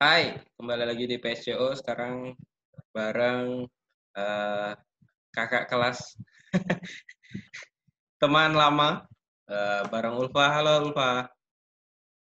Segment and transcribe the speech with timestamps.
[0.00, 2.32] Hai, kembali lagi di PSCO sekarang
[2.96, 3.68] bareng
[4.16, 4.72] uh,
[5.28, 6.16] kakak kelas
[8.24, 9.04] teman lama
[9.44, 10.56] uh, bareng Ulfa.
[10.56, 11.28] Halo Ulfa.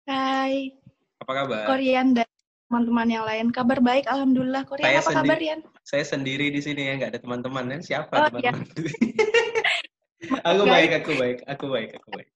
[0.06, 0.79] Hai.
[1.18, 1.66] Apa kabar?
[1.66, 2.30] Korean dan
[2.71, 3.50] teman-teman yang lain.
[3.50, 4.62] Kabar baik, alhamdulillah.
[4.62, 5.60] Korean saya apa sendiri, kabar Rian?
[5.83, 7.78] Saya sendiri di sini ya, nggak ada teman-teman ya.
[7.83, 8.62] Siapa oh, teman-teman?
[8.62, 10.38] Ya.
[10.54, 12.30] aku baik, aku baik, aku baik, aku baik.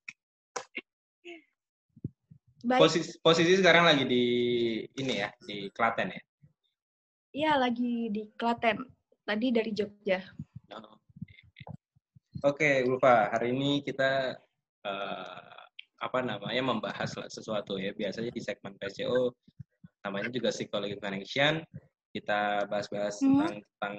[2.61, 2.81] Baik.
[2.81, 4.25] Posisi, posisi sekarang lagi di
[5.01, 6.23] ini ya, di Klaten ya?
[7.33, 8.85] Iya, lagi di Klaten.
[9.25, 10.21] Tadi dari Jogja.
[10.77, 11.01] Oh.
[12.45, 13.33] Oke, okay, Ulfa.
[13.33, 14.37] Hari ini kita
[14.85, 15.61] uh,
[16.01, 17.97] apa namanya membahas sesuatu ya.
[17.97, 19.33] Biasanya di segmen PCO
[20.05, 21.65] namanya juga psikologi connection.
[22.13, 23.29] Kita bahas-bahas hmm.
[23.41, 23.95] tentang tentang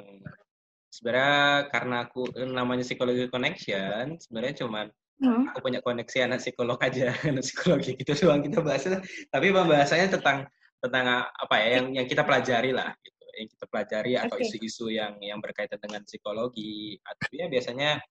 [0.92, 4.86] sebenarnya karena aku namanya psikologi connection, sebenarnya cuman
[5.22, 5.54] hmm.
[5.54, 8.84] aku punya koneksi anak psikolog aja anak psikologi gitu doang kita bahas
[9.30, 10.38] tapi pembahasannya tentang
[10.82, 15.16] tentang apa ya yang yang kita pelajari lah gitu yang kita pelajari atau isu-isu yang
[15.22, 18.02] yang berkaitan dengan psikologi atau ya biasanya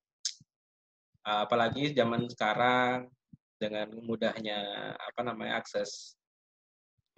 [1.26, 3.10] apalagi zaman sekarang
[3.60, 6.16] dengan mudahnya apa namanya akses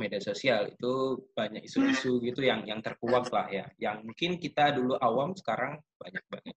[0.01, 4.99] media sosial itu banyak isu-isu gitu yang yang terkuak lah ya yang mungkin kita dulu
[4.99, 6.57] awam sekarang banyak banget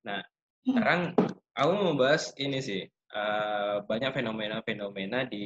[0.00, 0.66] nah hmm.
[0.72, 1.00] sekarang
[1.54, 2.82] aku mau bahas ini sih
[3.14, 5.44] uh, banyak fenomena-fenomena di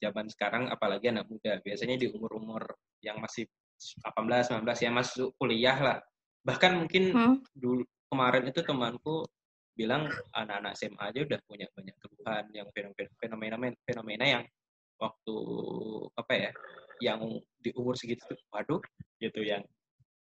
[0.00, 1.60] zaman sekarang apalagi anak muda.
[1.60, 2.64] Biasanya di umur-umur
[3.04, 3.44] yang masih
[4.04, 5.98] 18 19 ya masuk kuliah lah.
[6.44, 7.36] Bahkan mungkin hmm?
[7.52, 9.24] dulu kemarin itu temanku
[9.78, 12.68] bilang anak-anak SMA aja udah punya banyak keluhan yang
[13.16, 14.44] fenomena fenomena yang
[15.00, 15.36] waktu
[16.20, 16.50] apa ya
[17.00, 17.20] yang
[17.56, 18.82] di umur segitu waduh
[19.16, 19.64] gitu yang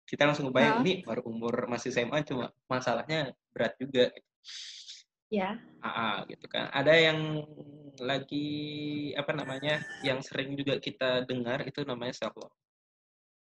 [0.07, 4.07] kita langsung kebayang ini baru umur masih SMA cuma masalahnya berat juga
[5.29, 5.57] ya.
[5.79, 6.67] AA gitu kan.
[6.73, 7.45] Ada yang
[7.99, 8.49] lagi
[9.15, 12.55] apa namanya yang sering juga kita dengar itu namanya self love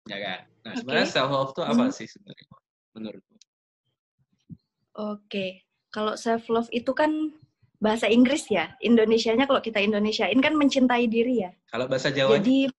[0.09, 0.41] ya kan?
[0.65, 1.17] Nah sebenarnya okay.
[1.17, 1.95] self love itu apa hmm.
[1.95, 2.47] sih sebenarnya
[2.97, 3.37] menurutmu?
[3.37, 5.27] Oke.
[5.27, 5.51] Okay.
[5.91, 7.11] kalau self love itu kan
[7.83, 8.75] bahasa Inggris ya?
[8.79, 11.51] Indonesianya kalau kita Indonesiain kan mencintai diri ya?
[11.71, 12.71] Kalau bahasa Jawa jadi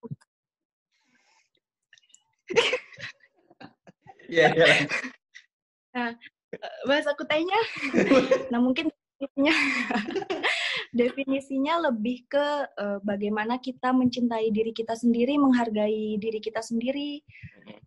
[4.38, 4.68] ya, ya.
[5.96, 6.12] Nah,
[6.86, 7.60] bahasa kutainya.
[8.52, 8.92] nah mungkin
[9.22, 9.56] definisinya
[11.02, 17.22] definisinya lebih ke uh, bagaimana kita mencintai diri kita sendiri, menghargai diri kita sendiri,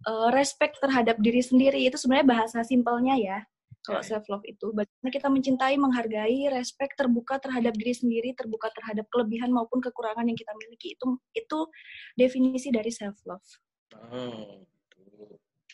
[0.09, 3.39] uh, respect terhadap diri sendiri itu sebenarnya bahasa simpelnya ya.
[3.85, 9.05] Kalau self love itu bagaimana kita mencintai, menghargai, respect, terbuka terhadap diri sendiri, terbuka terhadap
[9.13, 11.59] kelebihan maupun kekurangan yang kita miliki itu itu
[12.17, 13.45] definisi dari self love.
[13.93, 14.65] Hmm.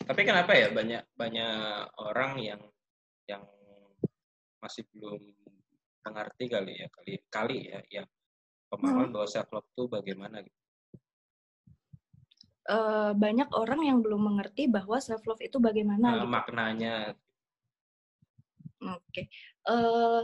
[0.03, 1.55] Tapi kenapa ya banyak banyak
[2.03, 2.59] orang yang
[3.31, 3.43] yang
[4.61, 5.21] masih belum
[6.05, 8.07] mengerti kali ya kali kali ya yang
[8.71, 9.15] pemahaman hmm.
[9.15, 10.59] bahwa self love itu bagaimana gitu.
[12.71, 16.29] Uh, banyak orang yang belum mengerti bahwa self love itu bagaimana uh, gitu.
[16.29, 16.95] maknanya.
[18.81, 19.01] Oke.
[19.11, 19.25] Okay.
[19.65, 20.21] Uh, eh,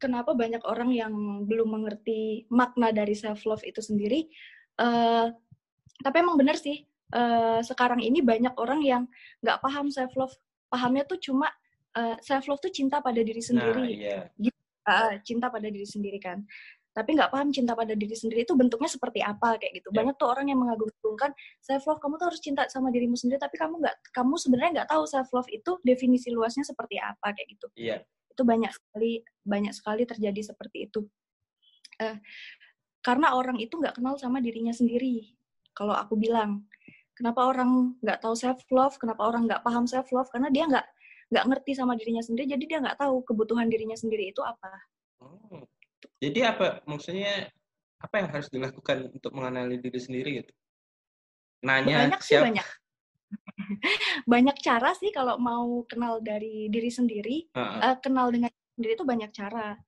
[0.00, 1.12] kenapa banyak orang yang
[1.44, 4.26] belum mengerti makna dari self love itu sendiri?
[4.80, 5.28] Uh,
[6.00, 6.88] tapi emang benar sih.
[7.10, 9.02] Uh, sekarang ini banyak orang yang
[9.44, 10.34] nggak paham self love.
[10.72, 11.52] Pahamnya tuh cuma
[11.96, 13.82] uh, eh, self love tuh cinta pada diri sendiri.
[13.82, 14.18] Nah, iya.
[14.38, 16.44] Gitu, uh, cinta pada diri sendiri kan.
[16.90, 19.88] Tapi nggak paham cinta pada diri sendiri itu bentuknya seperti apa kayak gitu.
[19.94, 20.02] Yeah.
[20.02, 21.30] Banyak tuh orang yang mengagungkan
[21.62, 24.90] self love kamu tuh harus cinta sama dirimu sendiri tapi kamu nggak kamu sebenarnya nggak
[24.90, 27.66] tahu self love itu definisi luasnya seperti apa kayak gitu.
[27.78, 28.02] Iya.
[28.02, 28.34] Yeah.
[28.34, 31.06] Itu banyak sekali banyak sekali terjadi seperti itu.
[32.02, 32.18] Uh,
[33.00, 35.32] karena orang itu nggak kenal sama dirinya sendiri.
[35.72, 36.66] Kalau aku bilang,
[37.16, 40.28] kenapa orang nggak tahu self love, kenapa orang nggak paham self love?
[40.28, 40.86] Karena dia nggak
[41.30, 44.70] nggak ngerti sama dirinya sendiri jadi dia nggak tahu kebutuhan dirinya sendiri itu apa
[45.22, 45.62] oh.
[46.18, 47.46] jadi apa maksudnya
[48.00, 50.52] apa yang harus dilakukan untuk mengenali diri sendiri gitu
[51.62, 52.42] nanya banyak siap...
[52.42, 52.68] sih banyak
[54.32, 57.80] banyak cara sih kalau mau kenal dari diri sendiri uh -uh.
[57.94, 59.78] Uh, kenal dengan sendiri itu banyak cara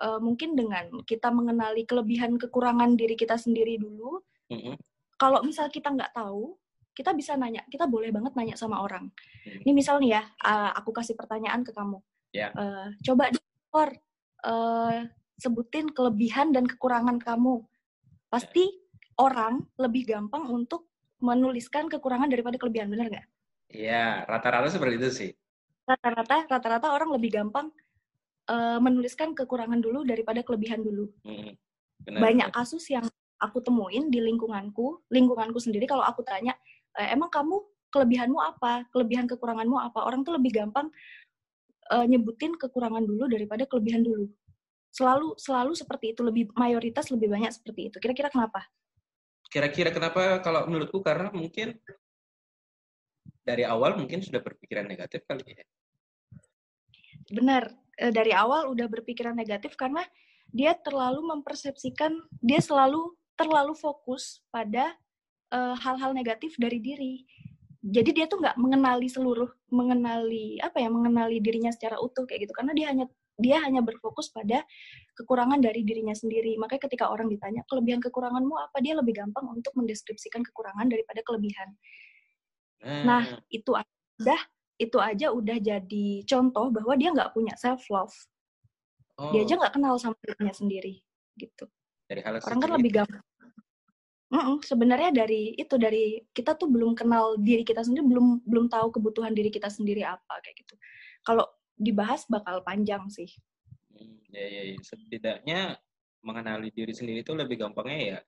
[0.00, 4.76] uh, mungkin dengan kita mengenali kelebihan kekurangan diri kita sendiri dulu uh -uh.
[5.20, 6.56] kalau misal kita nggak tahu
[6.96, 9.12] kita bisa nanya, kita boleh banget nanya sama orang.
[9.44, 9.60] Hmm.
[9.60, 12.00] Ini misal nih ya, uh, aku kasih pertanyaan ke kamu.
[12.32, 12.50] Yeah.
[12.56, 12.56] Ya.
[12.56, 13.38] Uh, coba di
[13.76, 15.04] uh,
[15.36, 17.60] sebutin kelebihan dan kekurangan kamu.
[18.32, 19.20] Pasti yeah.
[19.20, 20.88] orang lebih gampang untuk
[21.20, 23.26] menuliskan kekurangan daripada kelebihan, benar nggak?
[23.76, 25.30] Iya, rata-rata seperti itu sih.
[25.84, 27.68] Rata-rata, rata-rata orang lebih gampang
[28.48, 31.12] uh, menuliskan kekurangan dulu daripada kelebihan dulu.
[31.28, 31.52] Hmm.
[32.00, 32.58] Benar, Banyak benar.
[32.64, 33.04] kasus yang
[33.36, 36.56] aku temuin di lingkunganku, lingkunganku sendiri kalau aku tanya,
[37.04, 37.60] emang kamu
[37.92, 40.04] kelebihanmu apa, kelebihan kekuranganmu apa.
[40.04, 40.88] Orang tuh lebih gampang
[41.92, 44.28] uh, nyebutin kekurangan dulu daripada kelebihan dulu.
[44.92, 47.96] Selalu selalu seperti itu, lebih mayoritas lebih banyak seperti itu.
[48.00, 48.64] Kira-kira kenapa?
[49.50, 51.78] kira-kira kenapa kalau menurutku karena mungkin
[53.46, 55.64] dari awal mungkin sudah berpikiran negatif kali ya.
[57.30, 60.02] Benar, eh, dari awal udah berpikiran negatif karena
[60.50, 64.94] dia terlalu mempersepsikan, dia selalu terlalu fokus pada
[65.56, 67.24] eh, hal-hal uh, negatif dari diri.
[67.86, 72.52] Jadi dia tuh nggak mengenali seluruh, mengenali apa ya, mengenali dirinya secara utuh kayak gitu.
[72.52, 73.06] Karena dia hanya
[73.36, 74.64] dia hanya berfokus pada
[75.14, 76.56] kekurangan dari dirinya sendiri.
[76.58, 81.68] Makanya ketika orang ditanya kelebihan kekuranganmu apa, dia lebih gampang untuk mendeskripsikan kekurangan daripada kelebihan.
[82.84, 83.40] Nah, hmm.
[83.48, 83.70] itu
[84.20, 84.40] udah
[84.76, 88.12] itu aja udah jadi contoh bahwa dia nggak punya self love.
[89.16, 89.32] Oh.
[89.32, 91.00] Dia aja nggak kenal sama dirinya sendiri,
[91.40, 91.64] gitu.
[92.06, 93.24] Dari hal Orang kan lebih gampang.
[94.36, 98.66] Mm -mm, sebenarnya dari itu dari kita tuh belum kenal diri kita sendiri, belum belum
[98.68, 100.76] tahu kebutuhan diri kita sendiri apa kayak gitu.
[101.24, 103.32] Kalau dibahas bakal panjang sih.
[104.28, 104.76] Ya, ya, ya.
[104.84, 105.60] Setidaknya
[106.20, 108.18] mengenali diri sendiri itu lebih gampangnya ya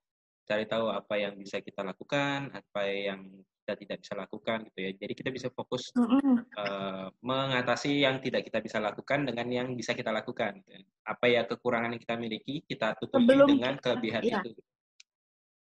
[0.49, 3.21] cari tahu apa yang bisa kita lakukan, apa yang
[3.61, 4.91] kita tidak bisa lakukan gitu ya.
[4.97, 10.09] Jadi kita bisa fokus uh, mengatasi yang tidak kita bisa lakukan dengan yang bisa kita
[10.09, 10.57] lakukan.
[10.65, 10.81] Gitu ya.
[11.05, 14.41] Apa ya kekurangan yang kita miliki kita tutupi sebelum dengan kelebihan iya.
[14.41, 14.57] itu.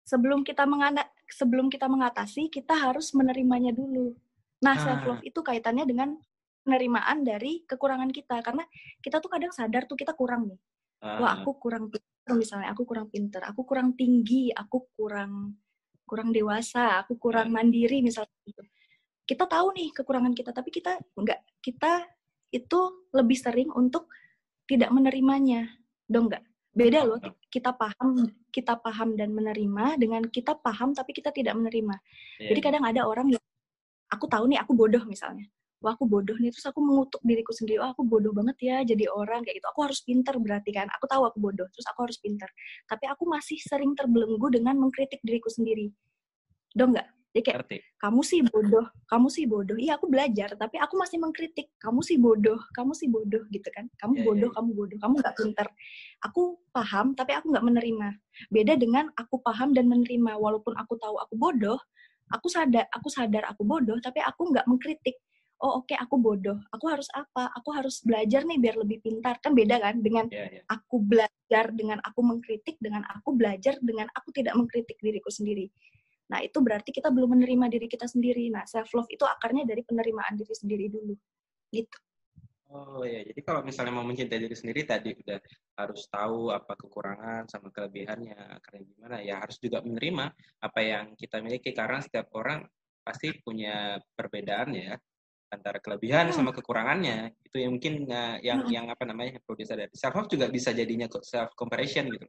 [0.06, 4.14] Sebelum kita mengana sebelum kita mengatasi, kita harus menerimanya dulu.
[4.62, 4.80] Nah, ah.
[4.80, 6.14] self love itu kaitannya dengan
[6.62, 8.62] penerimaan dari kekurangan kita karena
[9.02, 10.60] kita tuh kadang sadar tuh kita kurang nih.
[11.02, 11.18] Ah.
[11.18, 11.90] Wah, aku kurang
[12.34, 15.58] misalnya aku kurang pinter, aku kurang tinggi, aku kurang
[16.06, 18.62] kurang dewasa, aku kurang mandiri misalnya gitu.
[19.26, 22.06] Kita tahu nih kekurangan kita, tapi kita enggak kita
[22.54, 24.06] itu lebih sering untuk
[24.70, 25.66] tidak menerimanya.
[26.06, 26.46] Dong enggak?
[26.76, 27.16] Beda loh,
[27.48, 31.96] kita paham, kita paham dan menerima dengan kita paham tapi kita tidak menerima.
[32.36, 32.52] Yeah.
[32.52, 32.66] Jadi iya.
[32.68, 33.42] kadang ada orang yang
[34.12, 35.48] aku tahu nih aku bodoh misalnya
[35.82, 39.06] wah aku bodoh nih terus aku mengutuk diriku sendiri oh aku bodoh banget ya jadi
[39.12, 42.18] orang kayak gitu aku harus pinter berarti kan aku tahu aku bodoh terus aku harus
[42.18, 42.48] pinter
[42.88, 45.92] tapi aku masih sering terbelenggu dengan mengkritik diriku sendiri
[46.72, 47.06] dong nggak
[47.36, 47.78] jadi kayak Arti.
[48.00, 52.16] kamu sih bodoh kamu sih bodoh iya aku belajar tapi aku masih mengkritik kamu sih
[52.16, 54.56] bodoh kamu sih bodoh gitu kan kamu yeah, bodoh yeah.
[54.56, 55.66] kamu bodoh kamu nggak pinter
[56.24, 58.08] aku paham tapi aku nggak menerima.
[58.52, 60.36] Beda dengan aku paham dan menerima.
[60.36, 61.80] Walaupun aku tahu aku bodoh
[62.32, 65.16] aku sadar aku sadar aku bodoh tapi aku nggak mengkritik.
[65.56, 66.58] Oh oke okay, aku bodoh.
[66.68, 67.48] Aku harus apa?
[67.56, 69.40] Aku harus belajar nih biar lebih pintar.
[69.40, 70.64] Kan beda kan dengan yeah, yeah.
[70.68, 75.72] aku belajar dengan aku mengkritik dengan aku belajar dengan aku tidak mengkritik diriku sendiri.
[76.28, 78.52] Nah itu berarti kita belum menerima diri kita sendiri.
[78.52, 81.16] Nah self love itu akarnya dari penerimaan diri sendiri dulu.
[81.72, 81.96] Gitu
[82.66, 85.38] Oh ya, jadi kalau misalnya mau mencintai diri sendiri tadi udah
[85.78, 90.34] harus tahu apa kekurangan sama kelebihannya, karena gimana ya harus juga menerima
[90.66, 92.66] apa yang kita miliki karena setiap orang
[93.06, 94.98] pasti punya perbedaan ya
[95.46, 96.58] antara kelebihan sama hmm.
[96.58, 98.72] kekurangannya itu yang mungkin uh, yang hmm.
[98.74, 102.26] yang apa namanya perlu disadari self love juga bisa jadinya self comparison gitu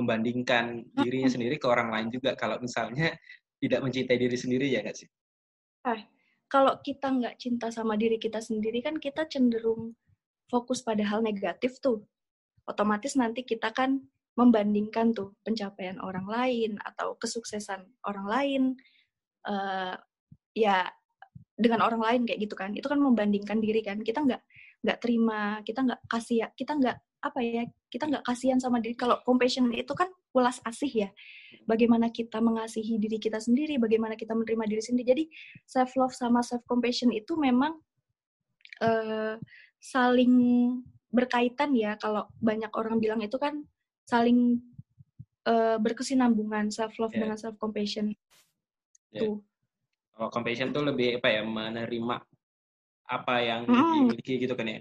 [0.00, 3.12] membandingkan dirinya sendiri ke orang lain juga kalau misalnya
[3.60, 5.08] tidak mencintai diri sendiri ya nggak sih?
[5.92, 6.00] Eh,
[6.54, 9.98] kalau kita nggak cinta sama diri kita sendiri kan kita cenderung
[10.46, 12.06] fokus pada hal negatif tuh.
[12.70, 13.98] Otomatis nanti kita kan
[14.38, 18.62] membandingkan tuh pencapaian orang lain atau kesuksesan orang lain
[19.50, 19.98] uh,
[20.54, 20.86] ya
[21.58, 22.70] dengan orang lain kayak gitu kan.
[22.78, 23.98] Itu kan membandingkan diri kan.
[24.06, 24.42] Kita nggak
[24.86, 28.94] nggak terima kita nggak kasih kita nggak apa ya kita nggak kasihan sama diri.
[28.94, 31.10] Kalau compassion itu kan welas asih ya
[31.64, 35.24] bagaimana kita mengasihi diri kita sendiri bagaimana kita menerima diri sendiri jadi
[35.64, 37.76] self love sama self compassion itu memang
[38.84, 39.36] uh,
[39.80, 40.34] saling
[41.12, 43.64] berkaitan ya kalau banyak orang bilang itu kan
[44.08, 44.60] saling
[45.48, 47.26] uh, berkesinambungan self love yeah.
[47.26, 48.12] dengan self compassion
[49.12, 49.24] yeah.
[49.24, 49.40] tuh
[50.14, 52.16] kalau compassion tuh lebih apa ya menerima
[53.10, 54.14] apa yang hmm.
[54.14, 54.80] dimiliki gitu kan ya.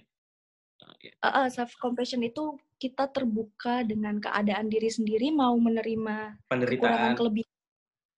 [1.20, 7.52] Uh, uh, self compassion itu kita terbuka dengan keadaan diri sendiri mau menerima penderitaan kelebihan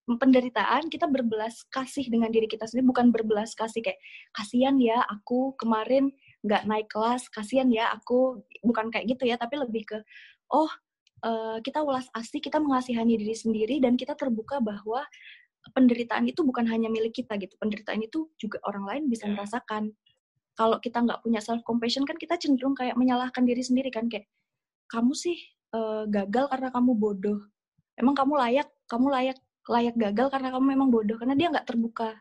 [0.06, 4.02] penderitaan kita berbelas kasih dengan diri kita sendiri bukan berbelas kasih kayak
[4.34, 6.10] kasihan ya aku kemarin
[6.42, 9.98] nggak naik kelas kasihan ya aku bukan kayak gitu ya tapi lebih ke
[10.50, 10.70] oh
[11.26, 15.06] uh, kita ulas asih kita mengasihani diri sendiri dan kita terbuka bahwa
[15.74, 17.58] penderitaan itu bukan hanya milik kita gitu.
[17.58, 19.34] Penderitaan itu juga orang lain bisa iya.
[19.34, 19.90] merasakan.
[20.56, 24.30] Kalau kita nggak punya self compassion kan kita cenderung kayak menyalahkan diri sendiri kan kayak
[24.88, 25.38] kamu sih
[25.74, 27.40] uh, gagal karena kamu bodoh.
[27.96, 32.14] Emang kamu layak, kamu layak layak gagal karena kamu memang bodoh karena dia nggak terbuka.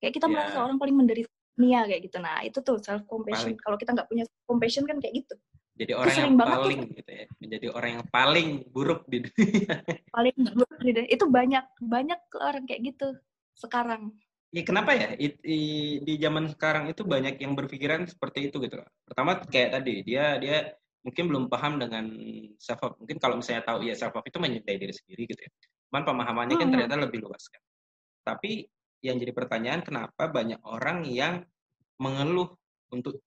[0.00, 0.34] Kayak kita yeah.
[0.34, 2.16] merasa orang paling menderita dunia kayak gitu.
[2.20, 3.56] Nah, itu tuh self compassion.
[3.60, 5.36] Kalau kita nggak punya compassion kan kayak gitu
[5.76, 6.96] jadi orang yang paling tuh.
[6.96, 9.74] gitu ya menjadi orang yang paling buruk di dunia
[10.16, 13.08] paling buruk di dunia itu banyak banyak orang kayak gitu
[13.52, 14.16] sekarang
[14.50, 19.76] ya kenapa ya di zaman sekarang itu banyak yang berpikiran seperti itu gitu pertama kayak
[19.76, 20.72] tadi dia dia
[21.06, 22.10] mungkin belum paham dengan
[22.58, 22.98] self love.
[22.98, 25.50] Mungkin kalau misalnya tahu ya self love itu mencintai diri sendiri gitu ya.
[25.86, 27.62] Cuman pemahamannya kan ternyata lebih luas kan.
[28.26, 28.66] Tapi
[29.06, 31.46] yang jadi pertanyaan kenapa banyak orang yang
[32.02, 32.50] mengeluh
[32.90, 33.22] untuk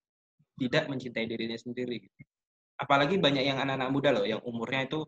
[0.60, 2.04] tidak mencintai dirinya sendiri.
[2.04, 2.20] Gitu.
[2.76, 5.00] Apalagi banyak yang anak-anak muda loh yang umurnya itu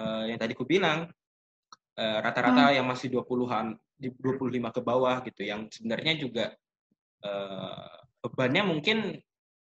[0.00, 1.04] uh, yang tadi ku bilang
[2.00, 2.76] uh, rata-rata hmm.
[2.80, 6.44] yang masih 20-an di 25 ke bawah gitu yang sebenarnya juga
[7.28, 7.92] uh,
[8.24, 9.20] bebannya mungkin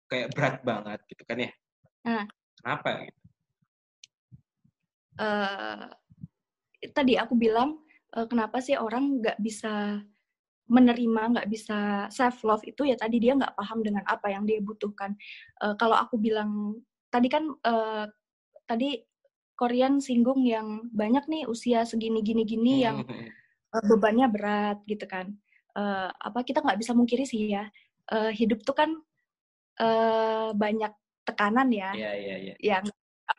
[0.04, 1.50] kayak berat banget gitu kan ya.
[2.04, 2.28] Hmm.
[2.60, 3.08] Kenapa?
[5.14, 5.88] Uh,
[6.92, 7.80] tadi aku bilang
[8.12, 10.02] uh, kenapa sih orang nggak bisa
[10.64, 14.64] menerima nggak bisa self love itu ya tadi dia nggak paham dengan apa yang dia
[14.64, 15.12] butuhkan
[15.60, 16.80] uh, kalau aku bilang
[17.12, 18.08] tadi kan uh,
[18.64, 19.04] tadi
[19.54, 22.84] Korean singgung yang banyak nih usia segini gini gini hmm.
[22.84, 22.96] yang
[23.76, 25.36] uh, bebannya berat gitu kan
[25.76, 27.68] uh, apa kita nggak bisa mungkiri sih ya
[28.10, 28.90] uh, hidup tuh kan
[29.84, 30.90] uh, banyak
[31.24, 32.56] tekanan ya yeah, yeah, yeah.
[32.60, 32.84] yang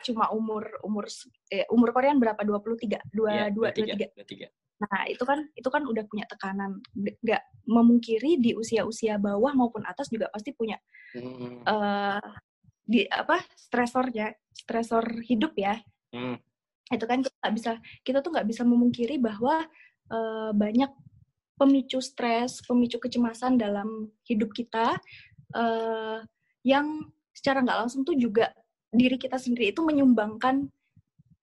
[0.02, 1.06] cuma umur umur
[1.54, 5.88] eh, umur Korean berapa 23 dua iya, dua dua tiga Nah, itu kan itu kan
[5.88, 6.84] udah punya tekanan.
[6.96, 10.76] Nggak memungkiri di usia-usia bawah maupun atas juga pasti punya
[11.16, 11.64] hmm.
[11.64, 12.30] uh,
[12.84, 15.80] di apa stresornya, stresor hidup ya.
[16.12, 16.36] Hmm.
[16.92, 17.72] Itu kan kita bisa
[18.04, 19.64] kita tuh nggak bisa memungkiri bahwa
[20.12, 20.92] uh, banyak
[21.56, 25.00] pemicu stres, pemicu kecemasan dalam hidup kita
[25.56, 26.20] uh,
[26.68, 27.00] yang
[27.36, 28.56] secara nggak langsung tuh juga
[28.90, 30.72] diri kita sendiri itu menyumbangkan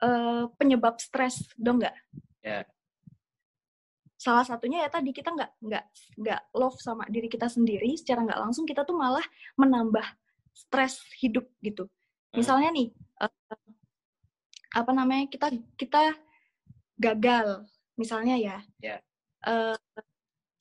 [0.01, 1.97] uh, penyebab stres, dong nggak?
[2.41, 2.65] Yeah
[4.23, 5.85] salah satunya ya tadi kita nggak nggak
[6.23, 9.27] nggak love sama diri kita sendiri secara nggak langsung kita tuh malah
[9.59, 10.07] menambah
[10.55, 12.39] stres hidup gitu hmm.
[12.39, 13.59] misalnya nih uh,
[14.79, 16.15] apa namanya kita kita
[17.03, 17.67] gagal
[17.99, 19.03] misalnya ya yeah.
[19.03, 19.75] Ya.
[19.75, 19.79] uh,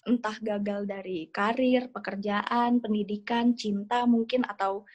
[0.10, 4.90] entah gagal dari karir pekerjaan pendidikan cinta mungkin atau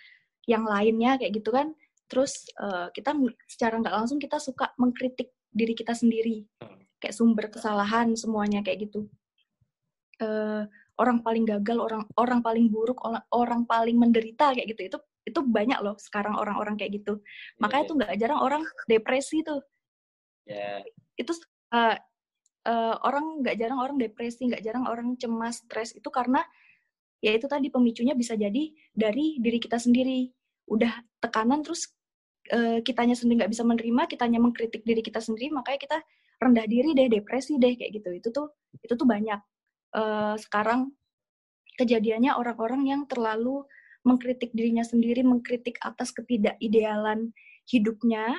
[0.47, 1.75] yang lainnya kayak gitu kan.
[2.07, 3.13] Terus uh, kita
[3.51, 6.47] secara nggak langsung kita suka mengkritik diri kita sendiri.
[7.03, 9.11] Kayak sumber kesalahan semuanya kayak gitu.
[10.17, 10.65] Uh,
[10.97, 14.97] orang paling gagal orang orang paling buruk orang orang paling menderita kayak gitu.
[14.97, 17.19] Itu itu banyak loh sekarang orang-orang kayak gitu.
[17.19, 17.91] Yeah, makanya yeah.
[17.91, 19.61] tuh nggak jarang orang depresi tuh.
[20.47, 20.87] Yeah.
[21.19, 21.35] itu
[21.75, 21.99] uh,
[22.71, 25.91] uh, orang nggak jarang orang depresi nggak jarang orang cemas stres.
[25.99, 26.47] Itu karena
[27.27, 30.31] ya itu tadi pemicunya bisa jadi dari diri kita sendiri
[30.71, 31.91] udah tekanan terus
[32.55, 35.99] uh, kitanya sendiri nggak bisa menerima kitanya mengkritik diri kita sendiri makanya kita
[36.41, 38.09] rendah diri deh, depresi deh kayak gitu.
[38.13, 38.47] Itu tuh
[38.85, 39.41] itu tuh banyak
[39.97, 40.93] uh, sekarang
[41.77, 43.65] kejadiannya orang-orang yang terlalu
[44.07, 47.35] mengkritik dirinya sendiri, mengkritik atas ketidakidealan
[47.67, 48.39] hidupnya,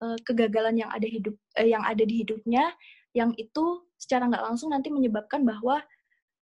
[0.00, 2.72] uh, kegagalan yang ada hidup uh, yang ada di hidupnya,
[3.12, 5.82] yang itu secara nggak langsung nanti menyebabkan bahwa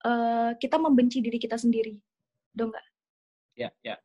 [0.04, 1.98] uh, kita membenci diri kita sendiri,
[2.52, 2.88] dong nggak?
[3.58, 3.96] Ya, ya.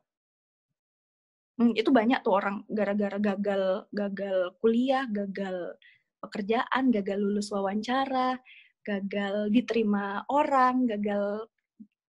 [1.59, 5.75] Hmm, itu banyak tuh orang gara-gara gagal gagal kuliah, gagal
[6.23, 8.39] pekerjaan, gagal lulus wawancara,
[8.87, 11.51] gagal diterima orang, gagal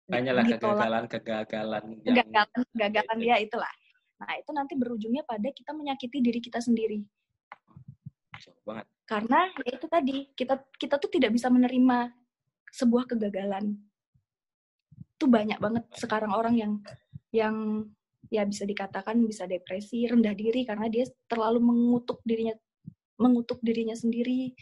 [0.06, 3.74] banyaklah kegagalan kegagalan kegagalan kegagalan ya itulah.
[4.22, 7.02] Nah itu nanti berujungnya pada kita menyakiti diri kita sendiri.
[8.62, 8.86] Banget.
[9.10, 12.21] Karena ya itu tadi kita kita tuh tidak bisa menerima
[12.72, 13.76] sebuah kegagalan.
[15.20, 16.74] Itu banyak banget sekarang orang yang
[17.30, 17.86] yang
[18.32, 22.56] ya bisa dikatakan bisa depresi rendah diri karena dia terlalu mengutuk dirinya
[23.20, 24.56] mengutuk dirinya sendiri.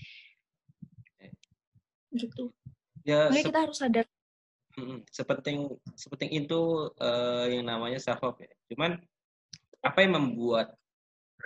[2.09, 2.49] Gitu.
[3.05, 4.05] Ya Makanya kita harus sadar.
[5.13, 8.51] Sepenting sepenting itu uh, yang namanya self love ya.
[8.73, 8.97] Cuman
[9.79, 10.75] apa yang membuat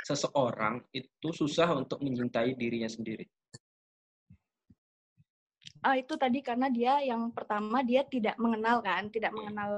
[0.02, 3.30] seseorang itu susah untuk mencintai dirinya sendiri
[5.84, 9.38] ah itu tadi karena dia yang pertama dia tidak mengenal kan tidak iya.
[9.38, 9.72] mengenal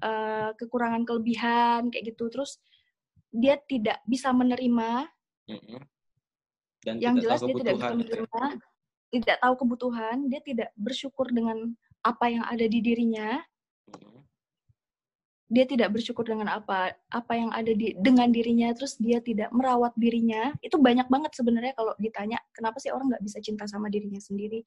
[0.00, 2.32] uh, kekurangan kelebihan kayak gitu.
[2.32, 2.56] Terus
[3.28, 5.04] dia tidak bisa menerima
[6.80, 8.42] dan yang jelas dia tidak bisa menerima
[9.08, 13.40] tidak tahu kebutuhan dia tidak bersyukur dengan apa yang ada di dirinya.
[15.48, 19.96] Dia tidak bersyukur dengan apa apa yang ada di dengan dirinya terus dia tidak merawat
[19.96, 20.52] dirinya.
[20.60, 24.60] Itu banyak banget sebenarnya kalau ditanya kenapa sih orang nggak bisa cinta sama dirinya sendiri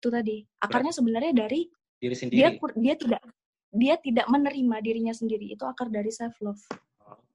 [0.00, 1.68] itu tadi akarnya sebenarnya dari
[2.00, 2.48] diri sendiri dia
[2.80, 3.22] dia tidak
[3.70, 6.64] dia tidak menerima dirinya sendiri itu akar dari self love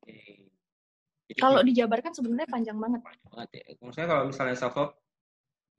[0.02, 0.46] okay.
[1.34, 3.02] Kalau dijabarkan sebenarnya panjang banget.
[3.34, 3.64] Banget ya.
[3.82, 4.94] Maksudnya kalau misalnya self love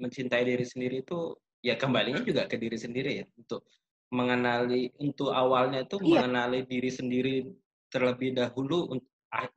[0.02, 3.64] mencintai diri sendiri itu ya kembalinya juga ke diri sendiri ya untuk
[4.12, 6.22] mengenali untuk awalnya itu iya.
[6.22, 7.36] mengenali diri sendiri
[7.90, 8.92] terlebih dahulu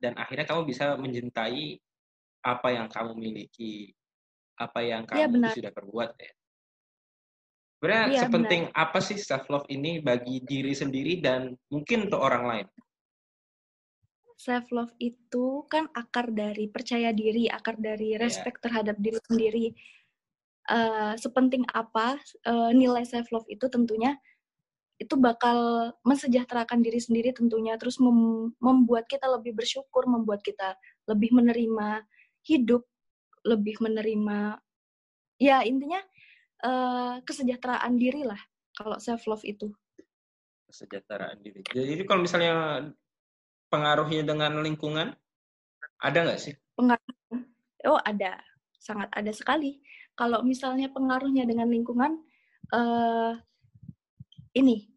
[0.00, 1.78] dan akhirnya kamu bisa mencintai
[2.40, 3.92] apa yang kamu miliki,
[4.56, 6.32] apa yang iya, kamu iya, sudah perbuat ya.
[7.80, 8.84] Sebenarnya iya, sepenting benar.
[8.84, 12.66] apa sih self love ini bagi diri sendiri dan mungkin untuk orang lain?
[14.40, 18.24] self love itu kan akar dari percaya diri, akar dari iya.
[18.24, 18.64] respect yeah.
[18.64, 19.66] terhadap diri sendiri.
[20.70, 24.14] Uh, sepenting apa uh, nilai self love itu tentunya
[25.00, 30.76] itu bakal mensejahterakan diri sendiri tentunya terus mem membuat kita lebih bersyukur, membuat kita
[31.08, 32.04] lebih menerima
[32.44, 32.84] hidup,
[33.44, 34.60] lebih menerima
[35.40, 36.00] ya intinya
[36.64, 38.38] uh, kesejahteraan diri lah
[38.76, 39.68] kalau self love itu.
[40.70, 41.60] Kesejahteraan diri.
[41.66, 42.86] Jadi kalau misalnya
[43.68, 45.12] pengaruhnya dengan lingkungan
[46.00, 46.54] ada nggak sih?
[46.76, 47.42] Pengaruh.
[47.88, 48.40] Oh ada,
[48.76, 49.80] sangat ada sekali.
[50.16, 52.20] Kalau misalnya pengaruhnya dengan lingkungan,
[52.72, 53.32] uh,
[54.54, 54.90] ini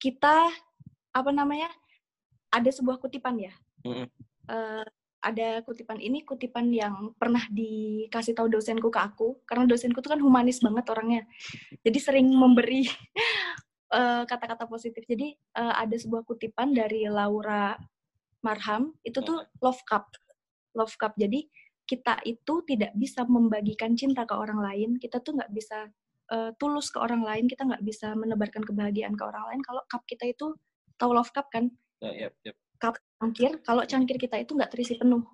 [0.00, 0.50] kita
[1.16, 1.72] apa namanya
[2.52, 4.06] ada sebuah kutipan ya mm-hmm.
[4.52, 4.86] uh,
[5.26, 9.42] ada kutipan ini kutipan yang pernah dikasih tahu dosenku ke aku.
[9.42, 11.22] Karena dosenku tuh kan humanis banget orangnya.
[11.82, 12.86] Jadi sering memberi
[13.90, 15.02] uh, kata-kata positif.
[15.02, 17.74] Jadi uh, ada sebuah kutipan dari Laura
[18.46, 18.94] Marham.
[19.02, 20.06] Itu tuh love cup.
[20.78, 21.18] Love cup.
[21.18, 21.50] Jadi
[21.86, 24.90] kita itu tidak bisa membagikan cinta ke orang lain.
[25.02, 25.90] Kita tuh nggak bisa
[26.34, 29.60] uh, tulus ke orang lain, kita nggak bisa menebarkan kebahagiaan ke orang lain.
[29.62, 30.54] Kalau cup kita itu
[30.98, 31.70] tahu love cup kan?
[32.02, 32.58] Uh, yep, yep.
[33.16, 35.24] Cangkir, kalau cangkir kita itu nggak terisi penuh,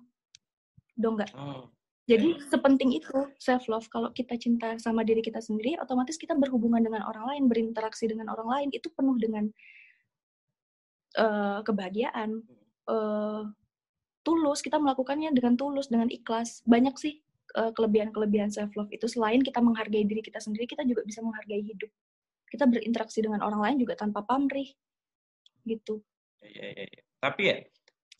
[0.95, 1.31] dong nggak?
[1.35, 1.67] Oh.
[2.03, 2.47] Jadi yeah.
[2.51, 3.87] sepenting itu self love.
[3.87, 8.31] Kalau kita cinta sama diri kita sendiri, otomatis kita berhubungan dengan orang lain, berinteraksi dengan
[8.31, 9.47] orang lain itu penuh dengan
[11.15, 12.43] uh, kebahagiaan.
[12.83, 13.47] Uh,
[14.27, 16.59] tulus, kita melakukannya dengan tulus, dengan ikhlas.
[16.67, 17.23] Banyak sih
[17.57, 21.61] uh, kelebihan-kelebihan self love itu selain kita menghargai diri kita sendiri kita juga bisa menghargai
[21.61, 21.91] hidup
[22.49, 24.69] kita berinteraksi dengan orang lain juga tanpa pamrih
[25.65, 26.01] gitu
[26.43, 27.01] ya, ya, ya.
[27.23, 27.57] Tapi ya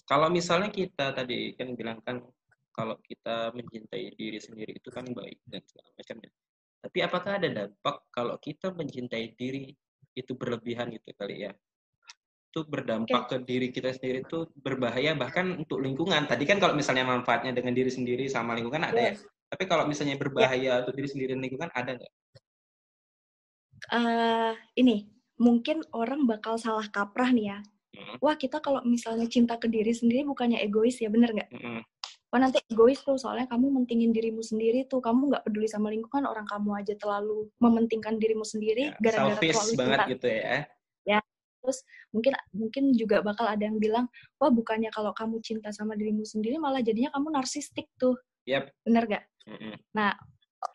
[0.08, 2.24] kalau misalnya kita tadi kan bilang kan
[2.72, 6.32] kalau kita mencintai diri sendiri itu kan baik dan segala macamnya
[6.80, 9.76] tapi apakah ada dampak kalau kita mencintai diri
[10.16, 11.52] itu berlebihan gitu kali ya
[12.54, 13.42] itu berdampak okay.
[13.42, 16.30] ke diri kita sendiri itu berbahaya bahkan untuk lingkungan.
[16.30, 19.14] Tadi kan kalau misalnya manfaatnya dengan diri sendiri sama lingkungan ada ya.
[19.50, 20.80] Tapi kalau misalnya berbahaya yeah.
[20.86, 22.14] untuk diri sendiri dan lingkungan ada nggak?
[23.90, 25.10] Uh, ini
[25.42, 27.60] mungkin orang bakal salah kaprah nih ya.
[27.94, 28.18] Hmm.
[28.20, 31.50] Wah kita kalau misalnya cinta ke diri sendiri bukannya egois ya bener nggak?
[31.54, 31.82] Hmm.
[32.34, 36.26] Wah nanti egois tuh soalnya kamu mentingin dirimu sendiri tuh kamu nggak peduli sama lingkungan
[36.26, 40.12] orang kamu aja terlalu mementingkan dirimu sendiri ya, gara-gara terlalu banget cinta.
[40.18, 40.58] gitu ya
[41.64, 41.80] terus
[42.12, 46.60] mungkin mungkin juga bakal ada yang bilang wah bukannya kalau kamu cinta sama dirimu sendiri
[46.60, 48.76] malah jadinya kamu narsistik tuh yep.
[48.84, 49.80] bener gak mm-hmm.
[49.96, 50.12] nah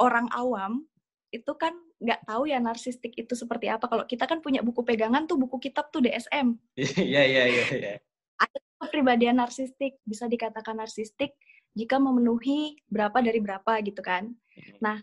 [0.00, 0.88] orang awam
[1.28, 5.26] itu kan nggak tahu ya narsistik itu seperti apa kalau kita kan punya buku pegangan
[5.26, 7.94] tuh buku kitab tuh DSM iya iya iya iya
[8.38, 11.34] ada kepribadian narsistik bisa dikatakan narsistik
[11.74, 14.78] jika memenuhi berapa dari berapa gitu kan mm-hmm.
[14.78, 15.02] nah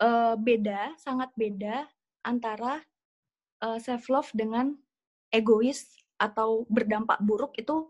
[0.00, 1.84] uh, beda sangat beda
[2.24, 2.80] antara
[3.62, 4.74] uh, self love dengan
[5.28, 5.84] egois
[6.18, 7.86] atau berdampak buruk itu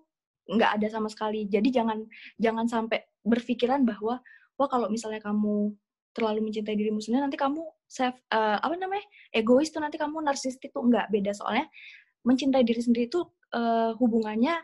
[0.49, 1.45] nggak ada sama sekali.
[1.49, 2.05] Jadi jangan
[2.41, 4.21] jangan sampai berpikiran bahwa
[4.57, 5.77] wah kalau misalnya kamu
[6.17, 10.73] terlalu mencintai dirimu sendiri nanti kamu self uh, apa namanya egois tuh nanti kamu narsistik
[10.75, 11.33] tuh nggak beda.
[11.37, 11.67] Soalnya
[12.27, 14.59] mencintai diri sendiri itu uh, hubungannya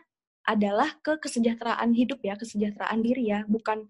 [0.45, 3.89] adalah ke kesejahteraan hidup ya kesejahteraan diri ya bukan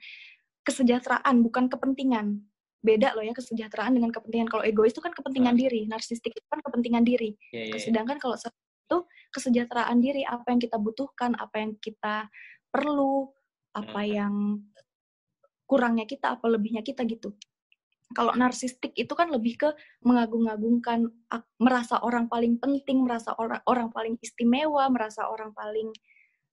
[0.63, 2.39] kesejahteraan bukan kepentingan.
[2.85, 4.47] Beda loh ya kesejahteraan dengan kepentingan.
[4.47, 7.33] Kalau egois itu kan kepentingan diri narsistik itu kan kepentingan diri.
[7.49, 7.81] Yeah, yeah.
[7.81, 8.37] sedangkan kalau
[8.85, 8.97] itu
[9.33, 12.29] kesejahteraan diri, apa yang kita butuhkan, apa yang kita
[12.69, 13.33] perlu,
[13.73, 14.11] apa hmm.
[14.13, 14.33] yang
[15.65, 17.33] kurangnya kita, apa lebihnya kita gitu.
[18.13, 19.69] Kalau narsistik itu kan lebih ke
[20.05, 21.09] mengagung-agungkan,
[21.57, 25.89] merasa orang paling penting, merasa orang orang paling istimewa, merasa orang paling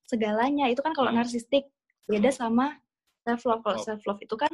[0.09, 0.73] segalanya.
[0.73, 1.21] Itu kan kalau hmm.
[1.21, 1.69] narsistik
[2.09, 2.81] beda sama
[3.29, 3.61] self love.
[3.61, 4.51] Kalau self love itu kan,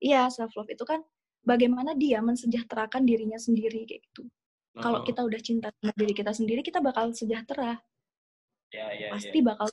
[0.00, 1.04] iya self love itu kan
[1.44, 4.24] bagaimana dia mensejahterakan dirinya sendiri kayak gitu.
[4.72, 7.76] Kalau kita udah cinta sama diri kita sendiri, kita bakal sejahtera.
[8.72, 9.52] Ya, ya, Pasti ya.
[9.52, 9.68] bakal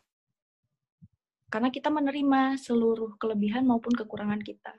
[1.49, 4.73] karena kita menerima seluruh kelebihan maupun kekurangan kita.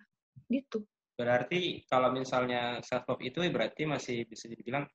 [0.46, 0.86] Gitu.
[1.18, 4.86] Berarti kalau misalnya self love itu berarti masih bisa dibilang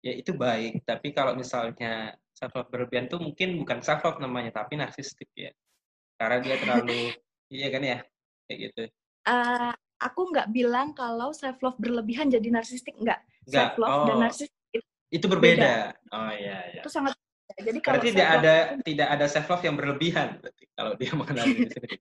[0.00, 4.54] ya itu baik, tapi kalau misalnya self love berlebihan itu mungkin bukan self love namanya,
[4.54, 5.52] tapi narsistik ya.
[6.16, 7.12] Karena dia terlalu
[7.54, 7.98] iya kan ya?
[8.46, 8.82] Kayak gitu.
[9.26, 13.20] Uh, aku nggak bilang kalau self love berlebihan jadi narsistik nggak.
[13.50, 14.06] Self love oh.
[14.08, 14.54] dan narsistik
[15.10, 15.92] itu berbeda.
[15.92, 16.14] Beda.
[16.14, 16.82] Oh iya iya.
[16.82, 17.14] Itu sangat
[17.54, 21.12] jadi kalau berarti tidak ada itu, tidak ada self love yang berlebihan berarti kalau dia
[21.14, 21.96] mengenal diri sendiri.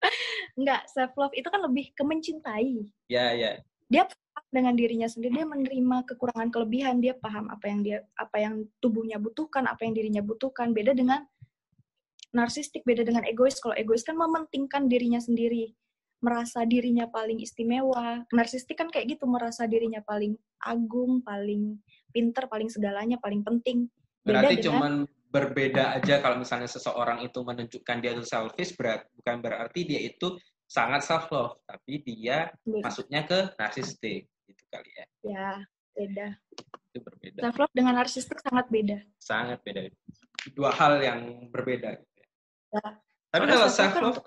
[0.60, 2.74] Enggak, self love itu kan lebih ke mencintai.
[3.08, 3.60] Ya, ya.
[3.90, 8.36] Dia paham dengan dirinya sendiri, dia menerima kekurangan kelebihan, dia paham apa yang dia apa
[8.38, 10.76] yang tubuhnya butuhkan, apa yang dirinya butuhkan.
[10.76, 11.24] Beda dengan
[12.30, 13.58] narsistik, beda dengan egois.
[13.58, 15.74] Kalau egois kan mementingkan dirinya sendiri
[16.20, 18.22] merasa dirinya paling istimewa.
[18.30, 21.80] Narsistik kan kayak gitu, merasa dirinya paling agung, paling
[22.12, 23.88] pinter, paling segalanya, paling penting.
[24.20, 24.92] Beda Berarti dengan, cuman
[25.30, 30.34] berbeda aja kalau misalnya seseorang itu menunjukkan dia itu selfish berat bukan berarti dia itu
[30.66, 32.82] sangat self love tapi dia ya.
[32.82, 35.48] masuknya ke narsistik gitu kali ya ya
[35.94, 36.34] beda
[36.90, 39.80] itu berbeda self love dengan narsistik sangat beda sangat beda
[40.50, 42.26] dua hal yang berbeda gitu ya.
[42.74, 42.86] ya.
[43.30, 44.18] tapi kalau self love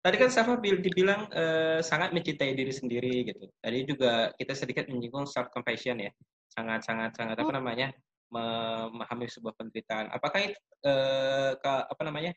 [0.00, 5.30] tadi kan Safa dibilang uh, sangat mencintai diri sendiri gitu tadi juga kita sedikit menyinggung
[5.30, 6.10] self compassion ya
[6.50, 7.58] sangat sangat sangat apa hmm.
[7.60, 7.88] namanya
[8.30, 10.08] memahami sebuah penderitaan.
[10.14, 12.32] Apakah itu eh, apa namanya?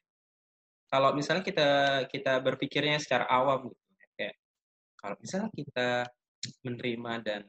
[0.90, 1.70] Kalau misalnya kita
[2.10, 3.82] kita berpikirnya secara awam gitu,
[4.18, 4.36] kayak
[4.98, 5.90] kalau misalnya kita
[6.66, 7.44] menerima dan